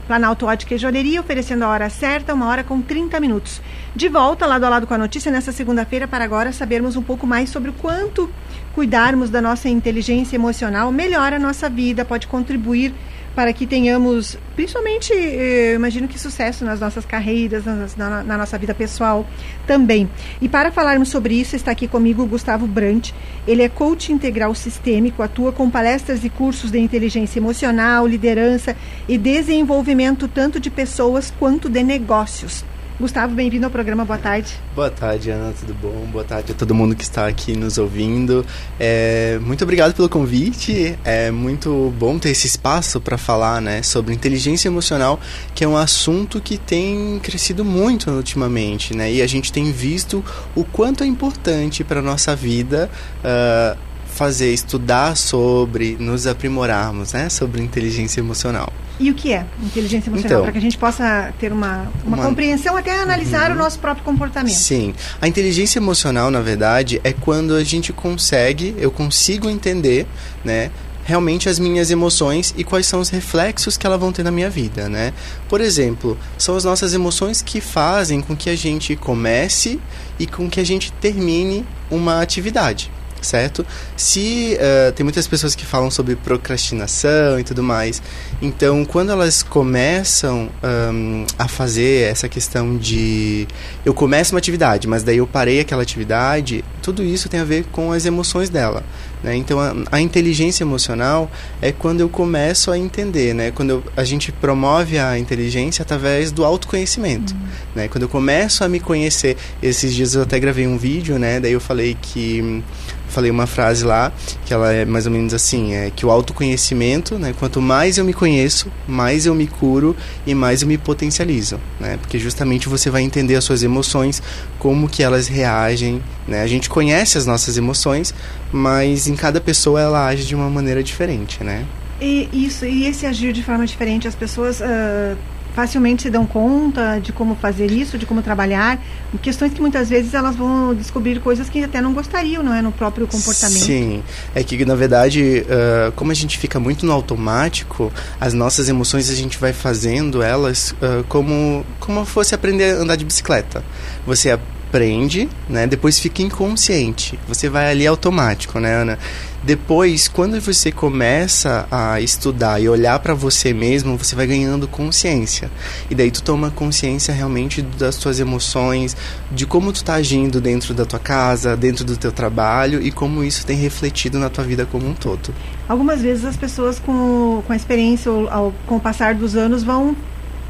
[0.08, 3.62] Planalto Ótica e Joalheria, oferecendo a hora certa, uma hora com 30 minutos.
[3.96, 7.28] De volta, lado a lado com a notícia, nessa segunda-feira, para agora sabermos um pouco
[7.28, 8.28] mais sobre o quanto
[8.74, 12.94] cuidarmos da nossa inteligência emocional melhora a nossa vida, pode contribuir
[13.38, 18.74] para que tenhamos, principalmente, eu imagino que sucesso nas nossas carreiras, na, na, nossa vida
[18.74, 19.28] pessoal
[19.68, 20.10] também.
[20.42, 23.14] E para falarmos sobre isso, está aqui comigo o Gustavo Brandt.
[23.48, 28.76] Ele é coach integral sistêmico, atua com palestras e cursos de inteligência emocional, liderança
[29.08, 32.66] e desenvolvimento tanto de pessoas quanto de negócios.
[33.00, 34.56] Gustavo, bem-vindo ao programa, boa tarde.
[34.74, 36.08] Boa tarde, Ana, tudo bom?
[36.12, 38.44] Boa tarde a todo mundo que está aqui nos ouvindo.
[38.80, 44.16] É, muito obrigado pelo convite, é muito bom ter esse espaço para falar né, sobre
[44.16, 45.20] inteligência emocional,
[45.54, 49.14] que é um assunto que tem crescido muito ultimamente, né?
[49.14, 52.90] E a gente tem visto o quanto é importante para a nossa vida
[53.24, 53.87] uh,
[54.18, 57.30] fazer, estudar sobre, nos aprimorarmos, né?
[57.30, 58.74] Sobre inteligência emocional.
[59.00, 60.32] E o que é inteligência emocional?
[60.32, 62.26] Então, Para que a gente possa ter uma, uma, uma...
[62.26, 63.56] compreensão, até analisar uhum.
[63.56, 64.56] o nosso próprio comportamento.
[64.56, 64.94] Sim.
[65.22, 70.08] A inteligência emocional, na verdade, é quando a gente consegue, eu consigo entender,
[70.44, 70.72] né?
[71.06, 74.50] realmente as minhas emoções e quais são os reflexos que elas vão ter na minha
[74.50, 75.14] vida, né?
[75.48, 79.80] Por exemplo, são as nossas emoções que fazem com que a gente comece
[80.20, 83.66] e com que a gente termine uma atividade certo?
[83.96, 88.02] Se uh, tem muitas pessoas que falam sobre procrastinação e tudo mais,
[88.42, 93.48] então quando elas começam um, a fazer essa questão de
[93.86, 97.66] eu começo uma atividade, mas daí eu parei aquela atividade, tudo isso tem a ver
[97.66, 98.82] com as emoções dela.
[99.22, 99.36] Né?
[99.36, 101.30] Então a, a, inteligência emocional
[101.62, 103.52] é quando eu começo a entender, né?
[103.52, 107.40] Quando eu, a gente promove a inteligência através do autoconhecimento, uhum.
[107.76, 107.88] né?
[107.90, 111.42] Quando eu começo a me conhecer, esses dias eu até gravei um vídeo, né?
[111.42, 112.64] Daí eu falei que
[113.08, 114.12] falei uma frase lá
[114.46, 118.06] que ela é mais ou menos assim, é que o autoconhecimento, né, quanto mais eu
[118.06, 119.96] me conheço, mais eu me curo
[120.26, 121.98] e mais eu me potencializo, né?
[121.98, 124.22] Porque justamente você vai entender as suas emoções,
[124.60, 126.42] como que elas reagem, né?
[126.42, 128.14] A gente conhece as nossas emoções,
[128.52, 131.66] mas em cada pessoa ela age de uma maneira diferente, né?
[132.00, 135.18] E isso, e esse agir de forma diferente, as pessoas uh
[135.58, 138.80] facilmente se dão conta de como fazer isso, de como trabalhar,
[139.24, 142.72] questões que muitas vezes elas vão descobrir coisas que até não gostariam, não é, no
[142.72, 143.66] próprio comportamento.
[143.66, 144.04] Sim,
[144.36, 149.10] é que na verdade, uh, como a gente fica muito no automático, as nossas emoções
[149.10, 153.64] a gente vai fazendo elas uh, como como fosse aprender a andar de bicicleta.
[154.06, 154.30] Você
[154.68, 155.66] aprende, né?
[155.66, 157.18] Depois fica inconsciente.
[157.28, 159.00] Você vai ali automático, né, Ana?
[159.44, 165.50] Depois, quando você começa a estudar e olhar para você mesmo, você vai ganhando consciência.
[165.90, 168.98] E daí tu toma consciência realmente das tuas emoções,
[169.32, 173.24] de como tu tá agindo dentro da tua casa, dentro do teu trabalho e como
[173.24, 175.34] isso tem refletido na tua vida como um todo.
[175.70, 179.96] Algumas vezes as pessoas com, com a experiência ou com o passar dos anos vão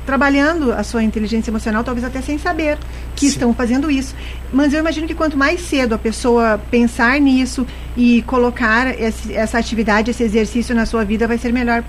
[0.08, 2.78] trabalhando a sua inteligência emocional, talvez até sem saber
[3.14, 4.16] que estão fazendo isso.
[4.54, 9.60] Mas eu imagino que quanto mais cedo a pessoa pensar nisso e colocar esse, essa
[9.60, 11.84] atividade, esse exercício na sua vida, vai ser melhor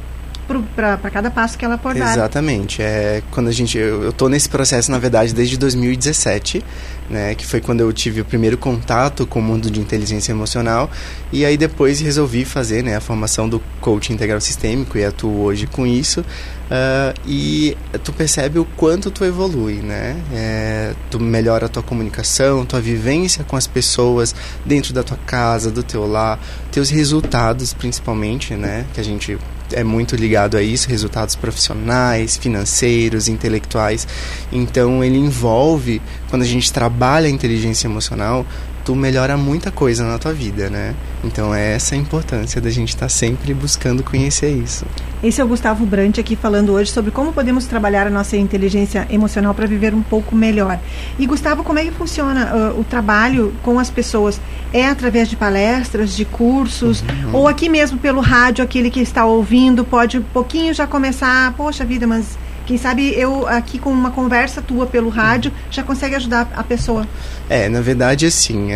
[0.75, 2.13] para cada passo que ela for dar.
[2.13, 2.83] Exatamente.
[2.83, 6.65] É, quando a gente, eu, eu tô nesse processo, na verdade, desde 2017,
[7.09, 10.91] né, que foi quando eu tive o primeiro contato com o mundo de inteligência emocional,
[11.33, 15.67] e aí depois resolvi fazer né, a formação do coaching integral sistêmico e atuo hoje
[15.67, 16.21] com isso.
[16.69, 20.21] Uh, e tu percebe o quanto tu evolui, né?
[20.35, 24.35] É, tu melhora a tua comunicação, tua vivência com as pessoas
[24.67, 26.39] dentro da tua casa, do teu lar,
[26.71, 28.85] teus resultados principalmente, né?
[28.93, 29.39] Que a gente
[29.73, 34.07] é muito ligado a isso, resultados profissionais, financeiros, intelectuais.
[34.53, 36.01] Então ele envolve,
[36.31, 38.47] quando a gente trabalha a inteligência emocional,
[38.89, 40.95] tu melhora muita coisa na tua vida, né?
[41.23, 44.87] Então é essa a importância da gente estar tá sempre buscando conhecer isso.
[45.23, 49.07] Esse é o Gustavo Brant aqui falando hoje sobre como podemos trabalhar a nossa inteligência
[49.11, 50.81] emocional para viver um pouco melhor.
[51.19, 54.41] E Gustavo, como é que funciona uh, o trabalho com as pessoas?
[54.73, 57.35] É através de palestras, de cursos, uhum.
[57.35, 61.85] ou aqui mesmo pelo rádio, aquele que está ouvindo pode um pouquinho já começar, poxa
[61.85, 66.53] vida, mas quem sabe eu aqui com uma conversa tua pelo rádio já consegue ajudar
[66.55, 67.09] a pessoa.
[67.49, 68.75] É, na verdade, assim,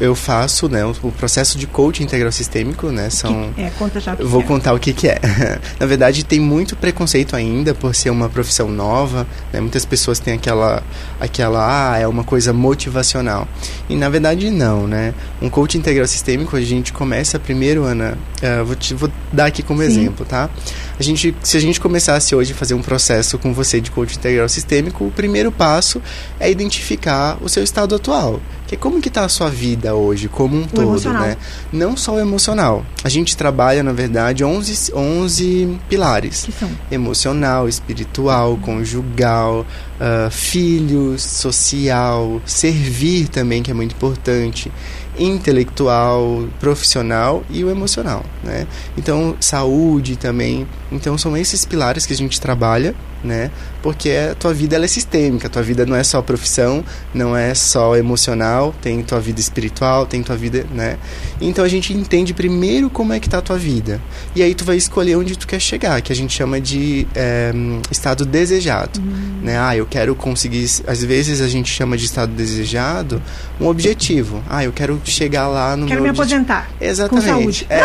[0.00, 3.10] eu faço né, o, processo de coaching integral sistêmico, né?
[3.10, 4.14] São, que, é, conta já.
[4.14, 4.44] vou é.
[4.44, 5.20] contar o que, que é.
[5.78, 9.26] na verdade, tem muito preconceito ainda por ser uma profissão nova.
[9.52, 9.60] Né?
[9.60, 10.82] Muitas pessoas têm aquela,
[11.20, 13.46] aquela, ah, é uma coisa motivacional.
[13.88, 15.14] E na verdade, não, né?
[15.40, 19.62] Um coaching integral sistêmico, a gente começa primeiro, Ana, uh, vou, te, vou dar aqui
[19.62, 19.86] como Sim.
[19.86, 20.50] exemplo, tá?
[20.98, 24.16] A gente, se a gente começasse hoje a fazer um processo com você de coaching
[24.16, 26.00] integral sistêmico, o primeiro passo
[26.38, 28.40] é identificar o seu estado atual.
[28.66, 31.22] Que é como que está a sua vida hoje, como um o todo, emocional.
[31.22, 31.36] né?
[31.72, 32.86] Não só o emocional.
[33.02, 36.44] A gente trabalha, na verdade, 11, 11 pilares.
[36.44, 36.70] Que são?
[36.90, 39.66] Emocional, espiritual, conjugal,
[40.00, 44.70] uh, filhos, social, servir também, que é muito importante
[45.16, 48.66] intelectual, profissional e o emocional, né?
[48.96, 50.66] Então, saúde também.
[50.90, 52.94] Então, são esses pilares que a gente trabalha
[53.24, 53.50] né?
[53.82, 57.36] Porque a tua vida ela é sistêmica, a tua vida não é só profissão, não
[57.36, 60.98] é só emocional, tem tua vida espiritual, tem tua vida, né?
[61.40, 64.00] Então a gente entende primeiro como é que tá a tua vida.
[64.36, 67.52] E aí tu vai escolher onde tu quer chegar, que a gente chama de é,
[67.90, 69.40] estado desejado, uhum.
[69.42, 69.58] né?
[69.58, 73.22] Ah, eu quero conseguir, às vezes a gente chama de estado desejado
[73.60, 74.42] um objetivo.
[74.48, 76.34] Ah, eu quero chegar lá no Quero me objetivo.
[76.34, 76.70] aposentar.
[76.80, 77.26] Exatamente.
[77.26, 77.66] Com saúde.
[77.70, 77.84] É.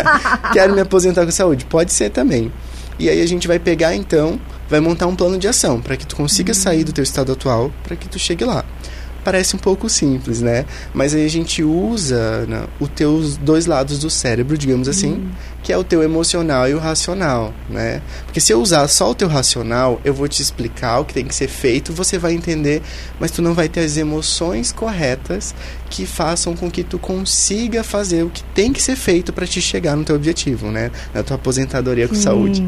[0.52, 1.64] quero me aposentar com saúde.
[1.64, 2.50] Pode ser também.
[2.98, 6.06] E aí a gente vai pegar então vai montar um plano de ação para que
[6.06, 6.54] tu consiga uhum.
[6.54, 8.64] sair do teu estado atual, para que tu chegue lá.
[9.24, 10.64] Parece um pouco simples, né?
[10.94, 15.30] Mas aí a gente usa né, os teus dois lados do cérebro, digamos assim, uhum.
[15.62, 18.00] que é o teu emocional e o racional, né?
[18.24, 21.26] Porque se eu usar só o teu racional, eu vou te explicar o que tem
[21.26, 22.80] que ser feito, você vai entender,
[23.20, 25.54] mas tu não vai ter as emoções corretas
[25.90, 29.60] que façam com que tu consiga fazer o que tem que ser feito para te
[29.60, 30.90] chegar no teu objetivo, né?
[31.12, 32.22] Na tua aposentadoria com Sim.
[32.22, 32.66] saúde.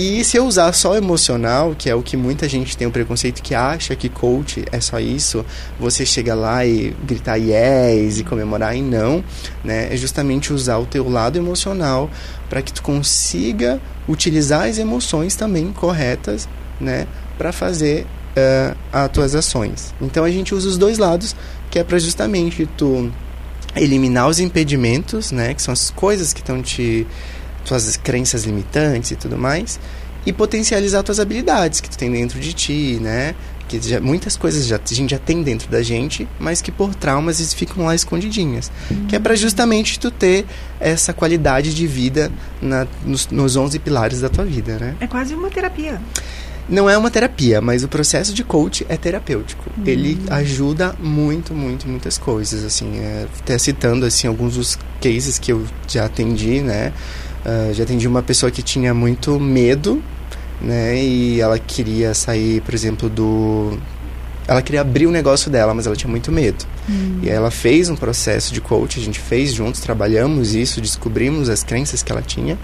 [0.00, 3.42] E se eu usar só emocional, que é o que muita gente tem o preconceito
[3.42, 5.44] que acha que coach é só isso,
[5.76, 9.24] você chega lá e gritar yes e comemorar e não,
[9.64, 9.92] né?
[9.92, 12.08] É justamente usar o teu lado emocional
[12.48, 16.48] para que tu consiga utilizar as emoções também corretas,
[16.80, 18.06] né, para fazer
[18.36, 19.92] uh, as tuas ações.
[20.00, 21.34] Então a gente usa os dois lados,
[21.72, 23.10] que é para justamente tu
[23.74, 27.04] eliminar os impedimentos, né, que são as coisas que estão te
[27.68, 29.78] tuas crenças limitantes e tudo mais,
[30.26, 33.34] e potencializar tuas habilidades que tu tem dentro de ti, né?
[33.68, 36.94] Que já, muitas coisas já, a gente já tem dentro da gente, mas que por
[36.94, 38.72] traumas eles ficam lá escondidinhas.
[38.90, 39.06] Uhum.
[39.06, 40.46] Que é para justamente tu ter
[40.80, 44.96] essa qualidade de vida na, nos, nos 11 pilares da tua vida, né?
[45.00, 46.00] É quase uma terapia.
[46.68, 49.70] Não é uma terapia, mas o processo de coach é terapêutico.
[49.76, 49.84] Uhum.
[49.86, 52.98] Ele ajuda muito, muito, muitas coisas, assim.
[52.98, 56.92] É, até citando, assim, alguns dos cases que eu já atendi, né?
[57.48, 60.02] Uh, já atendi uma pessoa que tinha muito medo,
[60.60, 61.02] né?
[61.02, 63.78] E ela queria sair, por exemplo, do.
[64.46, 66.66] Ela queria abrir o negócio dela, mas ela tinha muito medo.
[66.88, 67.20] Hum.
[67.22, 71.48] E aí ela fez um processo de coach, a gente fez juntos, trabalhamos isso, descobrimos
[71.48, 72.58] as crenças que ela tinha.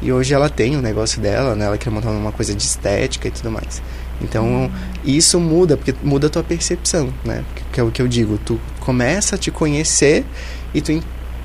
[0.00, 1.64] E hoje ela tem o negócio dela, né?
[1.64, 3.82] Ela quer montar uma coisa de estética e tudo mais.
[4.20, 4.70] Então, hum.
[5.04, 7.44] isso muda, porque muda a tua percepção, né?
[7.72, 10.24] Que é o que eu digo, tu começa a te conhecer
[10.72, 10.92] e tu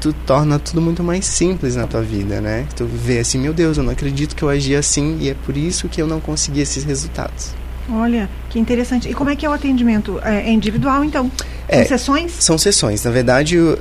[0.03, 2.67] tu torna tudo muito mais simples na tua vida, né?
[2.75, 5.55] Tu vê assim, meu Deus, eu não acredito que eu agi assim e é por
[5.55, 7.51] isso que eu não consegui esses resultados.
[7.89, 9.09] Olha, que interessante.
[9.09, 10.19] E como é que é o atendimento?
[10.23, 11.31] É, é individual, então?
[11.67, 12.31] É, São sessões?
[12.39, 13.03] São sessões.
[13.03, 13.75] Na verdade, uh,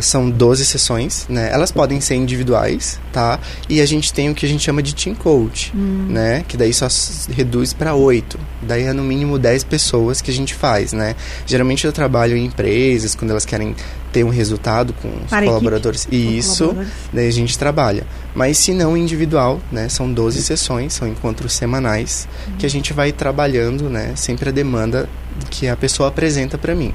[0.00, 1.50] são 12 sessões, né?
[1.52, 3.38] Elas podem ser individuais, tá?
[3.68, 6.06] E a gente tem o que a gente chama de team coach, Hum.
[6.08, 6.44] né?
[6.46, 6.86] Que daí só
[7.32, 8.38] reduz para 8.
[8.62, 11.14] Daí é no mínimo 10 pessoas que a gente faz, né?
[11.46, 13.74] Geralmente eu trabalho em empresas, quando elas querem
[14.12, 16.04] ter um resultado com os Para colaboradores.
[16.06, 16.92] equipe, com Isso, colaboradores.
[17.12, 18.06] daí a gente trabalha.
[18.34, 19.88] Mas se não individual, né?
[19.88, 24.12] São 12 sessões, são encontros semanais que a gente vai trabalhando, né?
[24.14, 25.08] Sempre a demanda
[25.50, 26.92] que a pessoa apresenta para mim.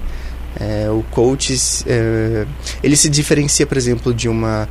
[0.59, 1.55] É, o coach,
[1.85, 2.45] é,
[2.81, 4.67] ele se diferencia, por exemplo, de uma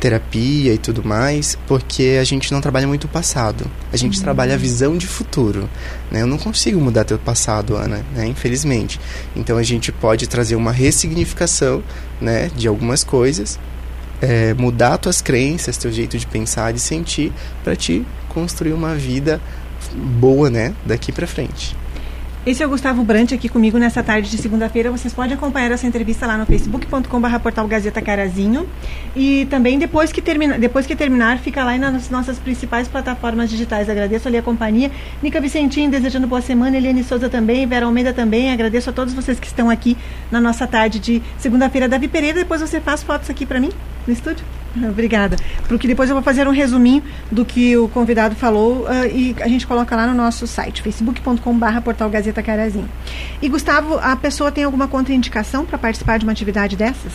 [0.00, 3.64] terapia e tudo mais, porque a gente não trabalha muito o passado.
[3.92, 4.22] A gente Uhum.
[4.24, 5.68] trabalha a visão de futuro.
[6.10, 6.22] Né?
[6.22, 8.26] Eu não consigo mudar teu passado, Ana, né?
[8.26, 9.00] infelizmente.
[9.34, 11.82] Então a gente pode trazer uma ressignificação
[12.20, 13.58] né, de algumas coisas,
[14.20, 17.32] é, mudar tuas crenças, teu jeito de pensar, de sentir,
[17.62, 19.40] para te construir uma vida
[19.94, 21.76] boa, né, daqui para frente.
[22.46, 24.90] Esse é o Gustavo Brant aqui comigo nessa tarde de segunda-feira.
[24.90, 28.68] Vocês podem acompanhar essa entrevista lá no facebook.com.br portal Gazeta Carazinho.
[29.16, 33.88] E também depois que, termina, depois que terminar, fica lá nas nossas principais plataformas digitais.
[33.88, 34.90] Agradeço ali a companhia.
[35.22, 38.52] Nica Vicentinho desejando boa semana, Eliane Souza também, Vera Almeida também.
[38.52, 39.96] Agradeço a todos vocês que estão aqui
[40.30, 41.88] na nossa tarde de segunda-feira.
[41.88, 43.70] Davi Pereira, depois você faz fotos aqui para mim
[44.06, 44.44] no estúdio?
[44.90, 45.36] Obrigada.
[45.68, 49.48] Porque depois eu vou fazer um resuminho do que o convidado falou ah, e a
[49.48, 52.88] gente coloca lá no nosso site, facebook.com.br portal Gazeta Carazinho.
[53.40, 57.12] E Gustavo, a pessoa tem alguma contraindicação para participar de uma atividade dessas?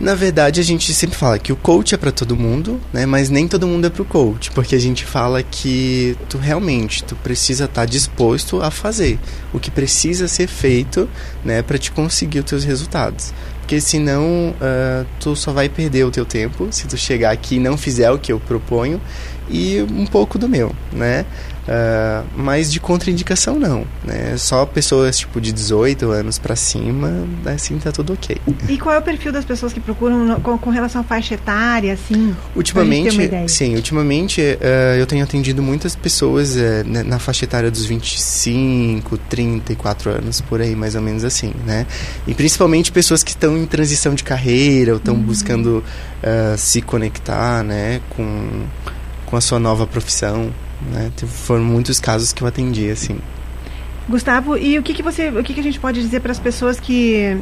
[0.00, 3.04] Na verdade, a gente sempre fala que o coach é para todo mundo, né?
[3.04, 7.14] Mas nem todo mundo é pro coach, porque a gente fala que tu realmente tu
[7.16, 9.18] precisa estar disposto a fazer
[9.52, 11.06] o que precisa ser feito,
[11.44, 13.34] né, para te conseguir os teus resultados.
[13.70, 17.60] Porque senão ah, tu só vai perder o teu tempo se tu chegar aqui e
[17.60, 19.00] não fizer o que eu proponho
[19.48, 21.24] e um pouco do meu, né?
[21.68, 24.34] Ah, mas de contraindicação não, né?
[24.38, 28.36] Só pessoas tipo de 18 anos para cima, assim tá tudo ok.
[28.68, 31.34] E qual é o perfil das pessoas que procuram no- com, com relação à faixa
[31.34, 32.34] etária, assim?
[32.56, 33.10] Ultimamente,
[33.48, 39.16] sim, ultimamente eh, eu tenho atendido muitas pessoas eh, na, na faixa etária dos 25,
[39.28, 41.86] 34 anos, por aí, mais ou menos assim, né?
[42.26, 45.22] E principalmente pessoas que estão em transição de carreira ou estão Uhum.
[45.22, 45.84] buscando
[46.22, 48.64] eh, se conectar, né, com,
[49.26, 50.50] com a sua nova profissão,
[50.90, 51.10] né?
[51.26, 53.18] Foram muitos casos que eu atendi, assim.
[54.08, 56.38] Gustavo, e o que, que você, o que, que a gente pode dizer para as
[56.40, 57.38] pessoas que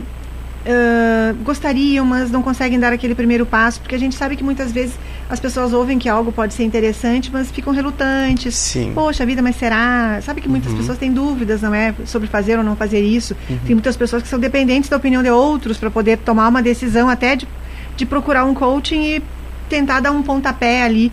[0.68, 3.80] ah, gostariam, mas não conseguem dar aquele primeiro passo?
[3.80, 4.94] Porque a gente sabe que muitas vezes
[5.30, 8.54] as pessoas ouvem que algo pode ser interessante, mas ficam relutantes.
[8.56, 8.92] Sim.
[8.94, 10.20] Poxa vida, mas será?
[10.22, 10.78] Sabe que muitas Uhum.
[10.78, 13.34] pessoas têm dúvidas, não é, sobre fazer ou não fazer isso.
[13.48, 13.58] Uhum.
[13.66, 17.08] Tem muitas pessoas que são dependentes da opinião de outros para poder tomar uma decisão,
[17.08, 17.48] até de,
[17.96, 19.22] de procurar um coaching e
[19.68, 21.10] tentar dar um pontapé ali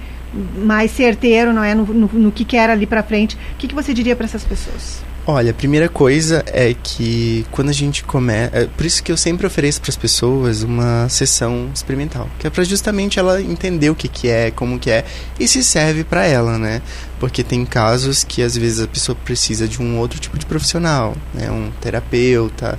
[0.57, 3.35] mais certeiro, não é, no, no, no que quer ali para frente.
[3.35, 5.01] O que, que você diria para essas pessoas?
[5.27, 9.17] Olha, a primeira coisa é que quando a gente começa, é por isso que eu
[9.17, 13.95] sempre ofereço para as pessoas uma sessão experimental, que é para justamente ela entender o
[13.95, 15.03] que que é, como que é
[15.39, 16.79] e se serve para ela, né?
[17.19, 21.17] Porque tem casos que às vezes a pessoa precisa de um outro tipo de profissional,
[21.33, 21.49] né?
[21.49, 22.77] Um terapeuta,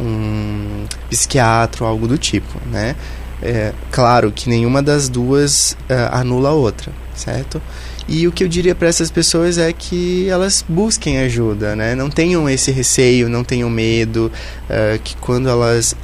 [0.00, 2.94] um psiquiatra, algo do tipo, né?
[3.42, 7.60] É, claro que nenhuma das duas eh, anula a outra, certo?
[8.08, 11.94] E o que eu diria para essas pessoas é que elas busquem ajuda, né?
[11.94, 14.32] Não tenham esse receio, não tenham medo,
[14.66, 15.94] eh, que quando elas...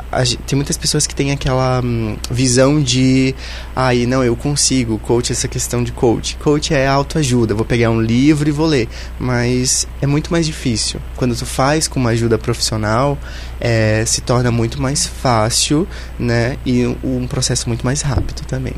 [0.47, 3.35] tem muitas pessoas que têm aquela hum, visão de...
[3.75, 6.37] Ai, não, eu consigo, coach, essa questão de coach.
[6.37, 8.87] Coach é autoajuda, vou pegar um livro e vou ler.
[9.19, 11.01] Mas é muito mais difícil.
[11.17, 13.19] Quando tu faz com uma ajuda profissional,
[13.59, 15.89] eh, se torna muito mais fácil,
[16.19, 16.59] né?
[16.67, 18.75] E um processo muito mais rápido também.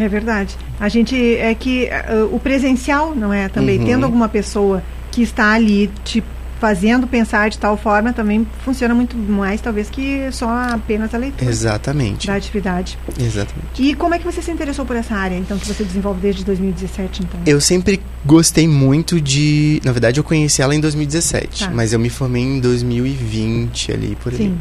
[0.00, 0.56] É verdade.
[0.78, 3.48] A gente é que ah, o presencial, não é?
[3.48, 3.84] Também Uhum.
[3.86, 6.22] tendo alguma pessoa que está ali te
[6.60, 11.50] fazendo pensar de tal forma, também funciona muito mais, talvez, que só apenas a leitura
[11.50, 12.26] Exatamente.
[12.26, 12.98] da atividade.
[13.18, 13.80] Exatamente.
[13.82, 16.44] E como é que você se interessou por essa área, então, que você desenvolve desde
[16.44, 17.40] 2017, então?
[17.46, 19.80] Eu sempre gostei muito de.
[19.84, 21.70] Na verdade, eu conheci ela em 2017, Tá.
[21.70, 24.44] mas eu me formei em 2020 ali, por ali.
[24.44, 24.58] Sim.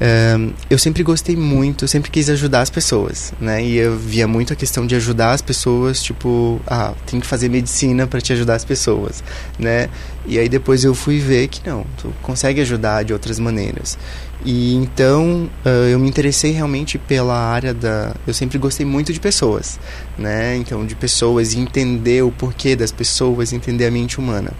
[0.00, 3.64] Ahn, eu sempre gostei muito, eu sempre quis ajudar as pessoas, né?
[3.64, 7.48] E eu via muito a questão de ajudar as pessoas, tipo, ah, tem que fazer
[7.48, 9.24] medicina para te ajudar as pessoas,
[9.58, 9.88] né?
[10.26, 13.98] E aí depois eu fui ver que não, tu consegue ajudar de outras maneiras.
[14.44, 18.14] E então ah, eu me interessei realmente pela área da.
[18.26, 19.78] Eu sempre gostei muito de pessoas,
[20.16, 20.56] né?
[20.56, 24.52] Então, de pessoas, entender o porquê das pessoas, entender a mente humana.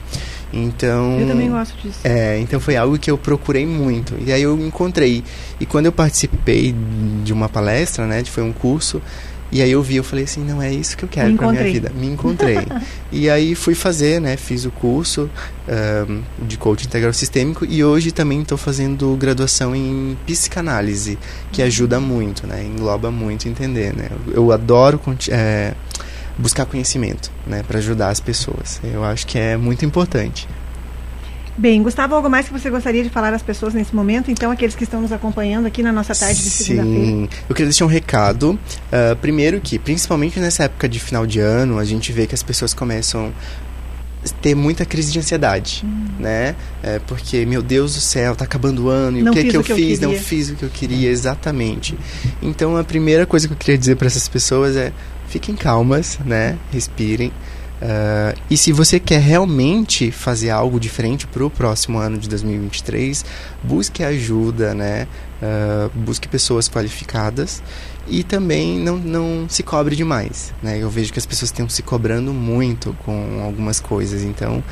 [0.53, 1.19] Então.
[1.21, 2.01] Eu também gosto disso.
[2.05, 4.15] É, então foi algo que eu procurei muito.
[4.25, 5.23] E aí eu encontrei.
[5.61, 6.75] E quando eu participei
[7.23, 9.03] de uma palestra, né, foi um curso,
[9.51, 11.65] E aí eu vi, eu falei assim, não é isso que eu quero pra minha
[11.65, 11.91] vida.
[11.95, 12.59] Me encontrei.
[13.11, 14.37] e aí fui fazer, né?
[14.37, 15.31] Fiz o curso
[15.67, 21.19] ahm, de coaching integral sistêmico e hoje também estou fazendo graduação em psicanálise,
[21.51, 22.63] que ajuda muito, né?
[22.63, 24.11] Engloba muito entender, né?
[24.33, 25.73] Eu, adoro é,
[26.37, 27.63] buscar conhecimento, né?
[27.67, 28.81] Para ajudar as pessoas.
[28.85, 30.47] Eu acho que é muito importante.
[31.59, 34.31] Bem, Gustavo, algo mais que você gostaria de falar às pessoas nesse momento?
[34.31, 37.05] Então, aqueles que estão nos acompanhando aqui na nossa tarde de segunda-feira.
[37.07, 38.57] Sim, eu queria deixar um recado.
[38.93, 42.45] Ah, primeiro que, principalmente nessa época de final de ano, a gente vê que as
[42.45, 43.33] pessoas começam
[44.25, 46.07] a ter muita crise de ansiedade, Hum.
[46.21, 46.55] né?
[46.81, 49.49] É, porque, meu Deus do céu, tá acabando o ano, e Não o que, que
[49.51, 49.99] o eu que eu fiz?
[49.99, 50.25] Não queria.
[50.25, 51.99] fiz o que eu queria, exatamente.
[52.41, 54.93] Então, a primeira coisa que eu queria dizer para essas pessoas é,
[55.29, 56.57] fiquem calmas, né?
[56.73, 57.33] Respirem.
[57.81, 63.25] Ah, e se você quer realmente fazer algo diferente para o próximo ano de 2023,
[63.63, 65.07] busque ajuda, né?
[65.43, 67.63] Ah, busque pessoas qualificadas
[68.09, 70.79] e também não, não se cobre demais, né?
[70.79, 74.63] Eu vejo que as pessoas estão se cobrando muito com algumas coisas, então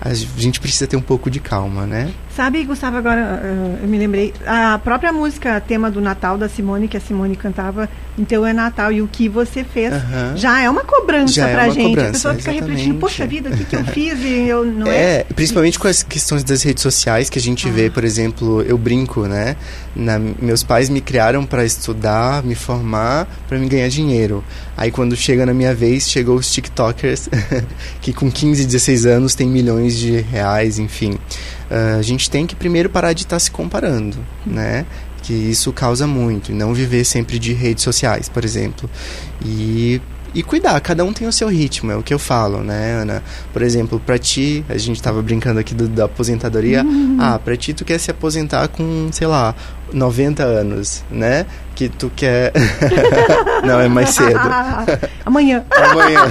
[0.00, 2.12] a gente precisa ter um pouco de calma, né?
[2.36, 6.88] Sabe, Gustavo, agora ah, eu me lembrei, a própria música, tema do Natal da Simone,
[6.88, 9.92] que a Simone cantava, então é Natal, e o que você fez,
[10.34, 11.84] já é uma cobrança Já é pra uma gente.
[11.84, 13.00] a cobrança, pessoa fica refletindo, exatamente.
[13.00, 15.20] poxa vida, o que, que eu fiz e eu não é.
[15.20, 18.76] É, principalmente com as questões das redes sociais que a gente vê, por exemplo, eu
[18.76, 19.54] brinco, né?
[19.94, 24.42] Na- meus pais me criaram para estudar, me formar, para me ganhar dinheiro.
[24.76, 27.28] Aí quando chega na minha vez, chegou os TikTokers
[28.02, 31.16] que com 15, 16 anos tem milhões de reais, enfim.
[31.70, 34.84] Ah, a gente tem que primeiro parar de estar se comparando, né?
[35.22, 38.88] Que isso causa muito, e não viver sempre de redes sociais, por exemplo.
[39.44, 40.00] E
[40.36, 43.22] e cuidar, cada um tem o seu ritmo, é o que eu falo, né, Ana?
[43.52, 46.82] Por exemplo, pra ti, a gente tava brincando aqui do- da aposentadoria.
[46.82, 47.16] Uhum.
[47.20, 49.54] Ah, pra ti tu quer se aposentar com, sei lá,
[49.92, 51.46] 90 anos, né?
[51.76, 52.52] Que tu quer.
[53.64, 54.40] Não, é mais cedo.
[55.24, 55.64] Amanhã.
[55.70, 56.22] Amanhã.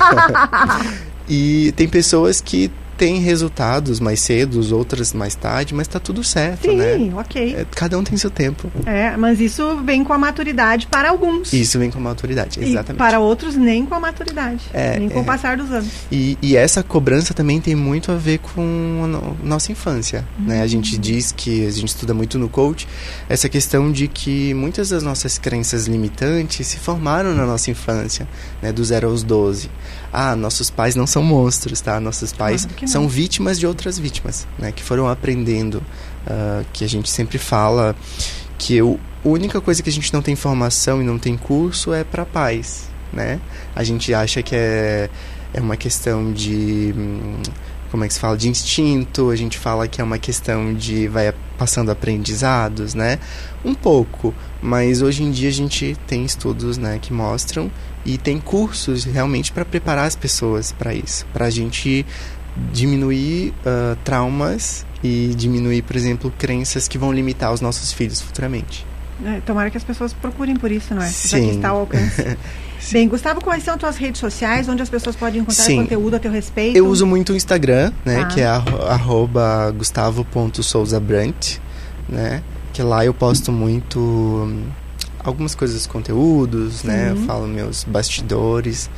[1.29, 6.69] E tem pessoas que têm resultados mais cedo, outras mais tarde, mas tá tudo certo,
[6.69, 7.11] Sim, né?
[7.15, 7.55] ok.
[7.55, 8.71] É, Cada um tem seu tempo.
[8.85, 11.51] É, mas isso vem com a maturidade para alguns.
[11.53, 12.97] Isso vem com uma autoridade, E exatamente.
[12.99, 14.61] para outros, nem com a maturidade.
[14.73, 15.25] É, nem com o é.
[15.25, 15.89] passar dos anos.
[16.11, 20.61] E, e essa cobrança também tem muito a ver com a no- nossa infância, né?
[20.61, 22.87] A gente diz que a gente estuda muito no coach
[23.27, 28.27] essa questão de que muitas das nossas crenças limitantes se formaram na nossa infância,
[28.61, 28.71] né?
[28.71, 29.69] Do zero aos 12.
[30.16, 31.99] Ah, nossos pais não são monstros, tá?
[31.99, 34.72] Nossos pais Claro são vítimas de outras vítimas, né?
[34.72, 35.82] Que foram aprendendo,
[36.28, 37.95] ah, que a gente sempre fala
[38.59, 38.86] que a
[39.26, 42.89] única coisa que a gente não tem formação e não tem curso é para pais,
[43.11, 43.41] né?
[43.76, 45.09] A gente acha que é,
[45.51, 47.41] é uma questão de hum,
[47.93, 51.07] como é que se fala de instinto, a gente fala que é uma questão de
[51.07, 53.20] vai passando aprendizados, né?
[53.64, 57.72] Um pouco, mas hoje em dia a gente tem estudos, né, que mostram
[58.05, 62.05] e tem cursos realmente para preparar as pessoas para isso, para a gente
[62.71, 68.85] diminuir ah, traumas e diminuir, por exemplo, crenças que vão limitar os nossos filhos futuramente.
[69.25, 71.07] É, tomara que as pessoas procurem por isso, não é?
[71.07, 71.49] Já Sim.
[71.49, 72.37] que está ao alcance.
[72.91, 75.77] Bem, Gustavo, quais são as tuas redes sociais, onde as pessoas podem encontrar Sim.
[75.77, 76.75] conteúdo a teu respeito?
[76.75, 78.21] Eu uso muito o Instagram, né?
[78.21, 78.25] Tá.
[78.25, 81.61] Que é arroba gustavo.souzabrandt,
[82.09, 82.43] né?
[82.73, 84.67] Que lá eu posto muito
[85.24, 87.11] algumas coisas, conteúdos, né?
[87.11, 87.26] Eu Sim.
[87.26, 88.89] falo meus bastidores.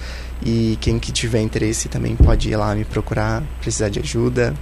[0.46, 4.54] E quem que tiver interesse também pode ir lá me procurar, precisar de ajuda.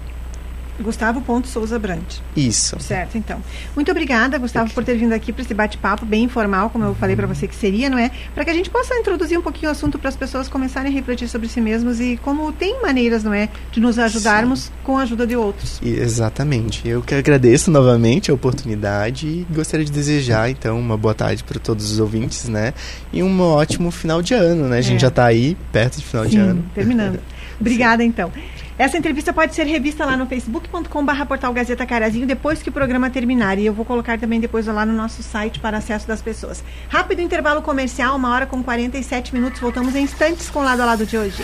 [0.81, 2.17] Gustavo.souza Brant.
[2.35, 2.77] Isso.
[2.79, 3.41] Certo, então.
[3.75, 7.15] Muito obrigada, Gustavo, por ter vindo aqui para esse bate-papo bem informal, como eu falei
[7.15, 8.11] para você que seria, não é?
[8.33, 10.93] Para que a gente possa introduzir um pouquinho o assunto para as pessoas começarem a
[10.93, 15.01] refletir sobre si mesmos e como tem maneiras, não é, de nos ajudarmos com a
[15.03, 15.79] ajuda de outros.
[15.81, 16.87] E- exatamente.
[16.87, 21.59] Eu que agradeço novamente a oportunidade e gostaria de desejar, então, uma boa tarde para
[21.59, 22.73] todos os ouvintes, né?
[23.11, 24.77] E um ótimo final de ano, né?
[24.77, 24.99] A gente É.
[24.99, 26.65] já está aí perto de final de Sim, ano.
[26.73, 27.19] terminando.
[27.59, 28.31] Obrigada, então.
[28.77, 33.09] Essa entrevista pode ser revista lá no facebook.com.br portal Gazeta Carazinho depois que o programa
[33.09, 33.59] terminar.
[33.59, 36.63] E eu vou colocar também depois lá no nosso site para acesso das pessoas.
[36.89, 39.59] Rápido intervalo comercial, uma hora com 47 minutos.
[39.59, 41.43] Voltamos em instantes com o lado a lado de hoje.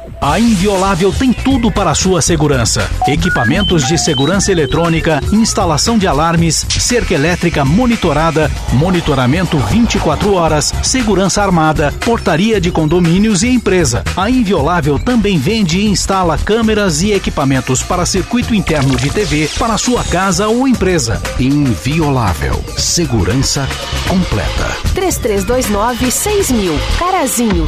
[0.23, 6.63] A Inviolável tem tudo para a sua segurança: equipamentos de segurança eletrônica, instalação de alarmes,
[6.79, 14.03] cerca elétrica monitorada, monitoramento 24 horas, segurança armada, portaria de condomínios e empresa.
[14.15, 19.75] A Inviolável também vende e instala câmeras e equipamentos para circuito interno de TV para
[19.75, 21.19] sua casa ou empresa.
[21.39, 22.63] Inviolável.
[22.77, 23.67] Segurança
[24.07, 24.77] completa.
[24.93, 26.79] 3329 6000.
[26.99, 27.67] Carazinho.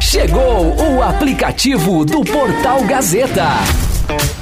[0.00, 3.46] Chegou o aplicativo do Portal Gazeta.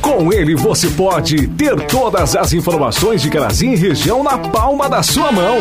[0.01, 5.03] Com ele você pode ter todas as informações de Carazinho e região na palma da
[5.03, 5.59] sua mão.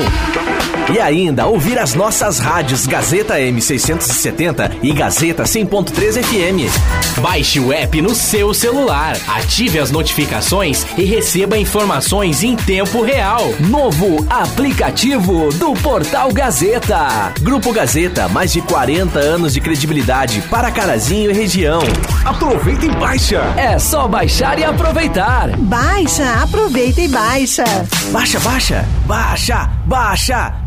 [0.94, 7.07] E ainda ouvir as nossas rádios Gazeta M670 e Gazeta 100.3 FM.
[7.22, 13.56] Baixe o app no seu celular, ative as notificações e receba informações em tempo real.
[13.60, 17.34] Novo aplicativo do Portal Gazeta.
[17.42, 21.82] Grupo Gazeta, mais de 40 anos de credibilidade para Carazinho e região.
[22.24, 23.42] Aproveita e baixa.
[23.58, 25.58] É só baixar e aproveitar.
[25.58, 27.64] Baixa, aproveita e baixa.
[28.12, 30.67] Baixa, baixa, baixa, baixa.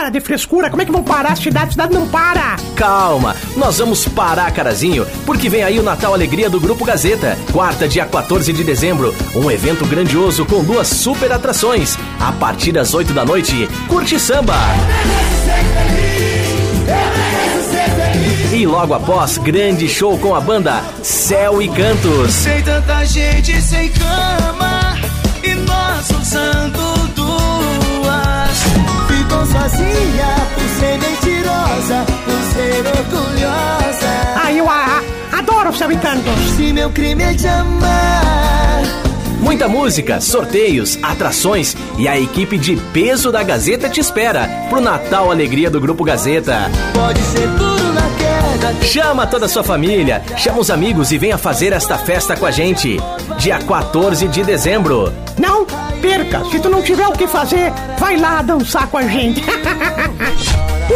[0.00, 1.66] Para de frescura, como é que vão parar a cidade?
[1.66, 2.56] A cidade não para!
[2.74, 7.36] Calma, nós vamos parar, Carazinho, porque vem aí o Natal Alegria do Grupo Gazeta.
[7.52, 11.98] Quarta, dia 14 de dezembro, um evento grandioso com duas super atrações.
[12.18, 14.56] A partir das 8 da noite, curte samba!
[18.54, 22.32] E logo após, grande show com a banda Céu e Cantos.
[22.32, 24.96] Sei tanta gente sem cama
[25.42, 26.89] e nós usando
[29.52, 34.10] sozinha por ser mentirosa, por ser orgulhosa.
[34.42, 34.74] Ah, eu a,
[35.32, 36.32] a- adoro o Céu e Cantos.
[36.56, 38.82] Se meu crime é te amar.
[39.40, 45.30] Muita música, sorteios, atrações e a equipe de peso da Gazeta te espera pro Natal
[45.30, 46.70] Alegria do Grupo Gazeta.
[46.92, 48.84] Pode ser duro na queda.
[48.84, 52.50] Chama toda a sua família, chama os amigos e venha fazer esta festa com a
[52.50, 52.98] gente.
[53.38, 55.10] Dia 14 de dezembro.
[55.38, 55.66] Não
[56.00, 59.42] perca, se tu não tiver o que fazer, vai lá dançar com a gente.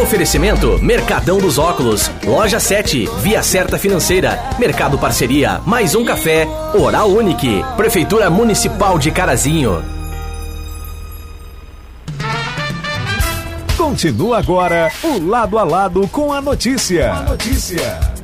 [0.01, 7.09] Oferecimento Mercadão dos Óculos, Loja 7, Via Certa Financeira, Mercado Parceria, Mais um Café, Oral
[7.09, 9.83] Unique, Prefeitura Municipal de Carazinho.
[13.77, 17.13] Continua agora o lado a lado com a notícia.
[17.21, 18.14] notícia.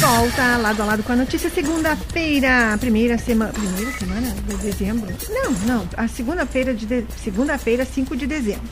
[0.00, 5.14] Volta, lado a lado com a notícia, segunda-feira, primeira semana, primeira semana de dezembro?
[5.28, 8.66] Não, não, a segunda-feira de, de segunda-feira, 5 de dezembro.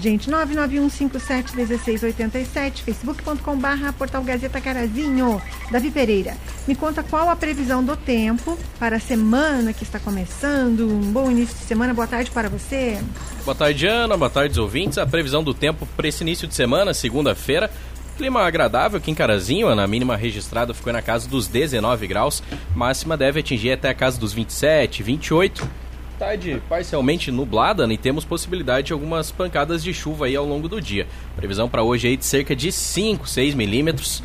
[0.00, 5.40] Gente, 991571687, facebook.com barra portal Gazeta Carazinho,
[5.70, 6.36] Davi Pereira.
[6.66, 10.88] Me conta qual a previsão do tempo para a semana que está começando.
[10.88, 12.98] Um bom início de semana, boa tarde para você.
[13.44, 14.16] Boa tarde, Ana.
[14.16, 14.98] Boa tarde, ouvintes.
[14.98, 17.70] A previsão do tempo para esse início de semana, segunda-feira.
[18.18, 19.84] Clima agradável aqui em Carazinho, Ana.
[19.84, 22.42] A mínima registrada ficou na casa dos 19 graus.
[22.74, 25.70] Máxima deve atingir até a casa dos 27, 28.
[26.18, 30.68] Tarde parcialmente nublada né, e temos possibilidade de algumas pancadas de chuva aí ao longo
[30.68, 31.06] do dia.
[31.36, 34.20] Previsão para hoje aí de cerca de 5, 6 milímetros.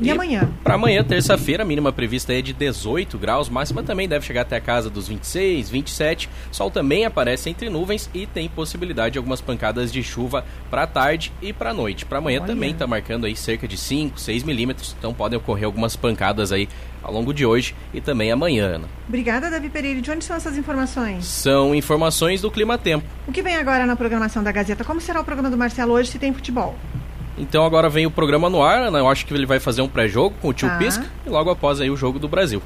[0.00, 0.48] E, amanhã?
[0.64, 4.56] Para amanhã, terça-feira, a mínima prevista é de 18 graus, máxima também deve chegar até
[4.56, 6.28] a casa dos 26, 27.
[6.50, 11.32] Sol também aparece entre nuvens e tem possibilidade de algumas pancadas de chuva para tarde
[11.42, 12.06] e para noite.
[12.06, 12.46] Para amanhã Olha.
[12.46, 16.68] também está marcando aí cerca de 5, 6 milímetros, então podem ocorrer algumas pancadas aí
[17.02, 18.76] ao longo de hoje e também amanhã.
[18.76, 18.88] Ana.
[19.08, 20.00] Obrigada, Davi Pereira.
[20.00, 21.24] De onde são essas informações?
[21.26, 23.06] São informações do Clima Tempo.
[23.26, 24.84] O que vem agora na programação da Gazeta?
[24.84, 26.76] Como será o programa do Marcelo hoje se tem futebol?
[27.40, 28.98] Então agora vem o programa no ar, Ana.
[28.98, 30.76] eu acho que ele vai fazer um pré-jogo com o tio Tá.
[30.76, 32.62] Pisca e logo após aí o jogo do Brasil.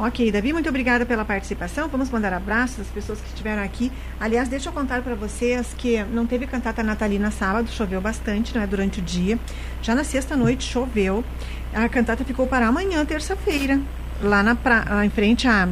[0.00, 1.88] Ok, Davi, muito obrigada pela participação.
[1.88, 3.90] Vamos mandar abraços às pessoas que estiveram aqui.
[4.20, 8.62] Aliás, deixa eu contar para vocês que não teve cantata natalina sábado, choveu bastante, não
[8.62, 8.66] é?
[8.66, 9.38] Durante o dia.
[9.82, 11.24] Já na sexta-noite choveu.
[11.72, 13.80] A cantata ficou para amanhã, terça-feira,
[14.22, 14.84] lá na pra...
[14.88, 15.68] lá em frente à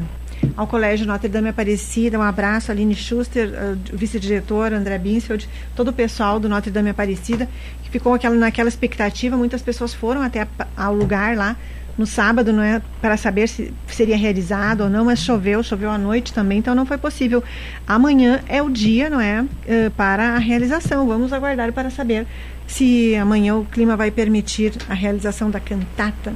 [0.57, 2.19] ao Colégio Notre Dame Aparecida.
[2.19, 7.49] Um abraço, Aline Schuster, uh, vice-diretor, André Binsfeld, todo o pessoal do Notre Dame Aparecida,
[7.83, 9.37] que ficou aquela, naquela expectativa.
[9.37, 11.57] Muitas pessoas foram até ao lugar lá
[11.97, 15.97] no sábado, não é, para saber se seria realizado ou não, mas choveu, choveu à
[15.97, 17.43] noite também, então não foi possível.
[17.87, 21.07] Amanhã é o dia, não é, uh, para a realização.
[21.07, 22.27] Vamos aguardar para saber
[22.67, 26.35] se amanhã o clima vai permitir a realização da cantata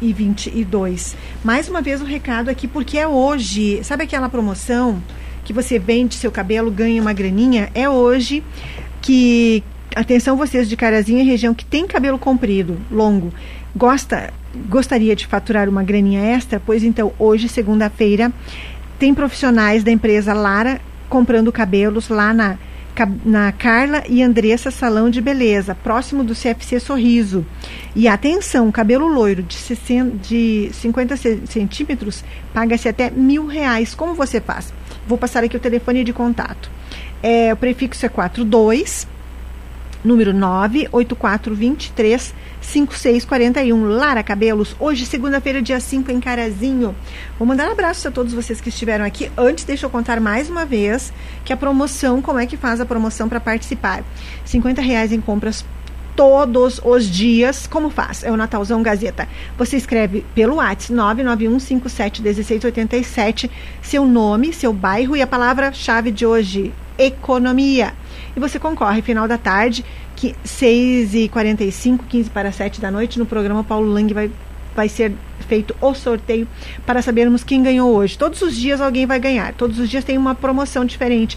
[0.00, 1.16] 2022.
[1.44, 3.82] Mais uma vez o recado aqui, porque é hoje.
[3.82, 5.02] Sabe aquela promoção
[5.44, 7.70] que você vende seu cabelo, ganha uma graninha?
[7.74, 8.42] É hoje
[9.00, 9.62] que.
[9.96, 13.32] Atenção vocês de Carazinha, região que tem cabelo comprido, longo,
[13.74, 14.32] gosta,
[14.68, 18.30] gostaria de faturar uma graninha extra, pois então hoje, segunda-feira,
[18.98, 20.78] tem profissionais da empresa Lara
[21.08, 22.58] comprando cabelos lá na
[23.24, 27.44] na Carla e Andressa Salão de Beleza, próximo do CFC Sorriso.
[27.94, 33.94] E atenção, cabelo loiro de, 60, de 50 centímetros paga-se até mil reais.
[33.94, 34.72] Como você faz?
[35.06, 36.70] Vou passar aqui o telefone de contato.
[37.22, 39.06] É, o prefixo é 42,
[40.04, 42.34] número 98423
[42.68, 43.88] 5641.
[43.88, 46.94] Lara Cabelos, hoje, segunda-feira, dia 5, em Carazinho.
[47.38, 49.30] Vou mandar um abraço a todos vocês que estiveram aqui.
[49.36, 51.12] Antes, deixa eu contar mais uma vez
[51.44, 54.04] que a promoção, como é que faz a promoção para participar?
[54.44, 55.64] 50 reais em compras
[56.14, 57.66] todos os dias.
[57.66, 58.22] Como faz?
[58.22, 59.26] É o Natalzão Gazeta.
[59.56, 63.48] Você escreve pelo WhatsApp 991571687
[63.80, 67.94] seu nome, seu bairro e a palavra-chave de hoje, economia.
[68.38, 69.84] E você concorre final da tarde
[70.14, 74.30] que 6h45, 15 para 7 da noite, no programa Paulo Lang vai,
[74.76, 75.12] vai ser
[75.48, 76.46] feito o sorteio
[76.86, 78.16] para sabermos quem ganhou hoje.
[78.16, 81.36] Todos os dias alguém vai ganhar, todos os dias tem uma promoção diferente,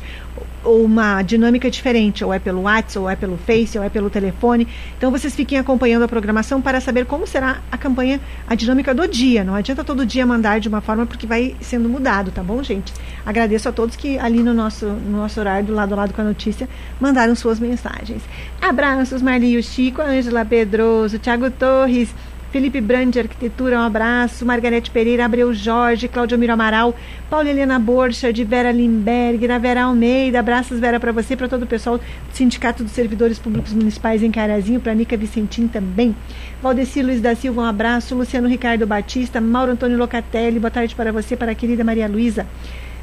[0.63, 4.67] uma dinâmica diferente, ou é pelo WhatsApp, ou é pelo Face, ou é pelo telefone.
[4.97, 9.07] Então vocês fiquem acompanhando a programação para saber como será a campanha, a dinâmica do
[9.07, 9.43] dia.
[9.43, 12.93] Não adianta todo dia mandar de uma forma porque vai sendo mudado, tá bom, gente?
[13.25, 16.21] Agradeço a todos que ali no nosso, no nosso horário, do lado a lado com
[16.21, 16.67] a notícia,
[16.99, 18.21] mandaram suas mensagens.
[18.61, 22.13] Abraços, Marlinho Chico, Ângela Pedroso, Thiago Torres.
[22.51, 24.45] Felipe Brandi, Arquitetura, um abraço.
[24.45, 26.93] Margarete Pereira, Abreu Jorge, Cláudio Miro Amaral,
[27.29, 30.41] Paula Helena Borcha, de Vera Limberg, da Vera Almeida.
[30.41, 34.29] Abraços, Vera, para você para todo o pessoal do Sindicato dos Servidores Públicos Municipais em
[34.31, 36.13] Carazinho, para Nica Vicentim também.
[36.61, 38.15] Valdeci Luiz da Silva, um abraço.
[38.15, 42.45] Luciano Ricardo Batista, Mauro Antônio Locatelli, boa tarde para você, para a querida Maria Luísa.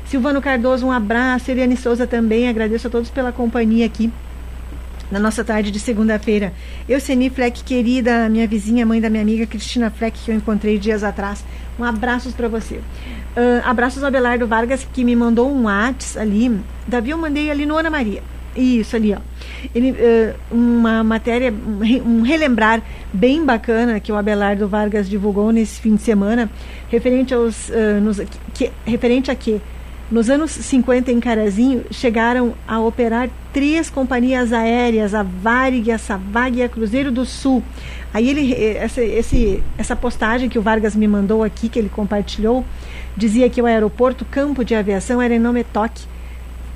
[0.04, 1.50] Silvano Cardoso, um abraço.
[1.50, 4.12] Eliane Souza também, agradeço a todos pela companhia aqui
[5.10, 6.52] na nossa tarde de segunda-feira.
[6.88, 10.78] Eu, Seni Fleck, querida, minha vizinha, mãe da minha amiga Cristina Fleck, que eu encontrei
[10.78, 11.44] dias atrás.
[11.78, 12.76] Um abraço para você.
[12.76, 16.60] Uh, abraços ao Abelardo Vargas, que me mandou um WhatsApp ali.
[16.86, 18.22] Davi, eu mandei ali no Ana Maria.
[18.56, 19.18] Isso, ali, ó.
[19.72, 21.54] Ele, uh, uma matéria,
[22.04, 22.82] um relembrar
[23.12, 26.50] bem bacana que o Abelardo Vargas divulgou nesse fim de semana,
[26.88, 27.68] referente aos.
[27.68, 28.20] Uh, nos,
[28.52, 29.60] que, referente a quê?
[30.10, 36.56] Nos anos 50, em Carazinho, chegaram a operar três companhias aéreas, a Varig, a Savag
[36.56, 37.62] e a Cruzeiro do Sul.
[38.14, 42.64] Aí ele, essa, esse, essa postagem que o Vargas me mandou aqui, que ele compartilhou,
[43.14, 46.00] dizia que o aeroporto campo de aviação era em Nometok,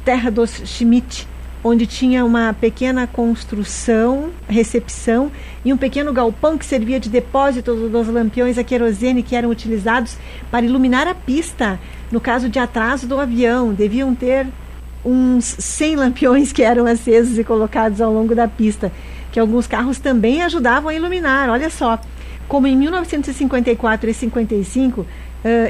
[0.05, 1.27] terra dos Schmidt,
[1.65, 5.33] onde tinha uma pequena construção, recepção
[5.65, 10.19] e um pequeno galpão que servia de depósito dos lampiões a querosene que eram utilizados
[10.51, 11.79] para iluminar a pista.
[12.13, 14.47] No caso de atraso do avião, deviam ter
[15.03, 18.93] uns 100 lampiões que eram acesos e colocados ao longo da pista,
[19.33, 21.49] que alguns carros também ajudavam a iluminar.
[21.49, 21.99] Olha só,
[22.47, 25.07] como em 1954 e 55 uh,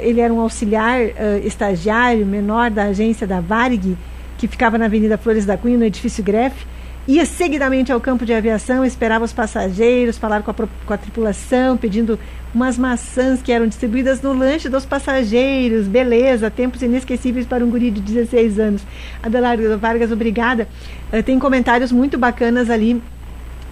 [0.03, 3.97] ele era um auxiliar uh, estagiário menor da agência da Varig,
[4.37, 6.67] que ficava na Avenida Flores da Cunha, no edifício Grefe,
[7.07, 11.77] ia seguidamente ao campo de aviação, esperava os passageiros, falar com a, com a tripulação,
[11.77, 12.19] pedindo
[12.55, 15.89] umas maçãs que eram distribuídas no lanche dos passageiros.
[15.89, 18.83] Beleza, tempos inesquecíveis para um guri de 16 anos.
[19.23, 20.69] Adelardo Vargas, obrigada.
[21.13, 23.03] Uh, tem comentários muito bacanas ali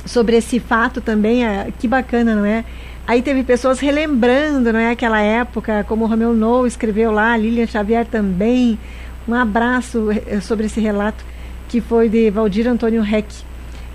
[0.04, 1.44] sobre esse fato também.
[1.44, 2.64] Uh, que bacana, não é?
[3.06, 7.66] Aí teve pessoas relembrando, não é, aquela época, como o Romeu Nou escreveu lá, Lilian
[7.66, 8.78] Xavier também.
[9.26, 11.24] Um abraço eh, sobre esse relato
[11.70, 13.32] que foi de Valdir Antônio Reck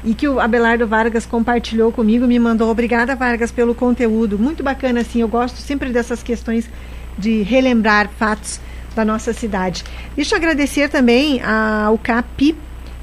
[0.01, 5.01] e que o Abelardo Vargas compartilhou comigo, me mandou obrigada Vargas pelo conteúdo, muito bacana
[5.01, 6.69] assim, eu gosto sempre dessas questões
[7.17, 8.61] de relembrar fatos
[8.95, 9.83] da nossa cidade.
[10.15, 12.55] Deixa eu agradecer também ao CAPI,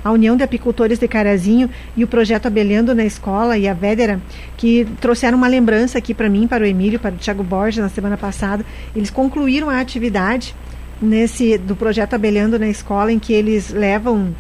[0.03, 4.23] a União de Apicultores de Carazinho e o projeto Abelhando na Escola e a Védera,
[4.57, 7.91] que trouxeram uma lembrança aqui para mim, para o Emílio, para o Thiago Borges na
[7.91, 8.65] semana passada.
[8.97, 10.55] Eles concluíram a atividade
[11.01, 14.35] nesse do projeto Abelhando na Escola, em que eles levam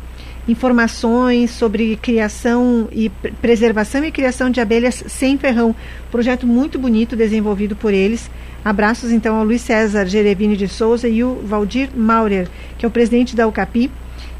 [0.48, 3.08] informações sobre criação e
[3.40, 5.74] preservação e criação de abelhas sem ferrão.
[6.10, 8.30] Projeto muito bonito desenvolvido por eles.
[8.64, 12.92] Abraços então ao Luiz César Gerevini de Souza e o Valdir Maurer, que é o
[12.92, 13.90] presidente da UCAPI,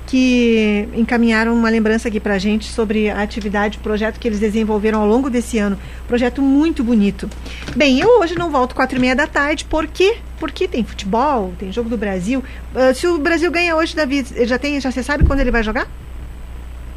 [0.07, 4.41] que encaminharam uma lembrança aqui para a gente sobre a atividade, o projeto que eles
[4.41, 5.79] desenvolveram ao longo desse ano.
[6.07, 7.29] Projeto muito bonito.
[7.75, 10.17] Bem, eu hoje não volto quatro e meia da tarde, por quê?
[10.39, 12.43] Porque tem futebol, tem jogo do Brasil.
[12.75, 15.63] Uh, se o Brasil ganha hoje, Davi, já tem, já você sabe quando ele vai
[15.63, 15.87] jogar?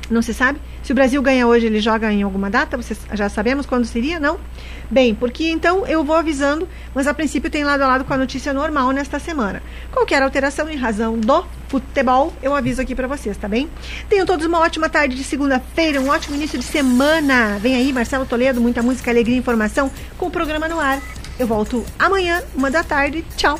[0.10, 0.60] Não se sabe?
[0.84, 2.78] Se o Brasil ganha hoje, ele joga em alguma data?
[2.78, 4.20] Vocês já sabemos quando seria?
[4.20, 4.40] Não?
[4.90, 8.18] Bem, porque então eu vou avisando, mas a princípio tem lado a lado com a
[8.18, 9.64] notícia normal nesta semana.
[9.92, 13.70] Qualquer alteração em razão do futebol, eu aviso aqui para vocês, tá bem?
[14.08, 17.58] Tenham todos uma ótima tarde de segunda-feira, um ótimo início de semana.
[17.60, 21.02] Vem aí, Marcelo Toledo, muita música, alegria e informação com o programa no ar.
[21.40, 23.26] Eu volto amanhã, uma da tarde.
[23.36, 23.60] Tchau.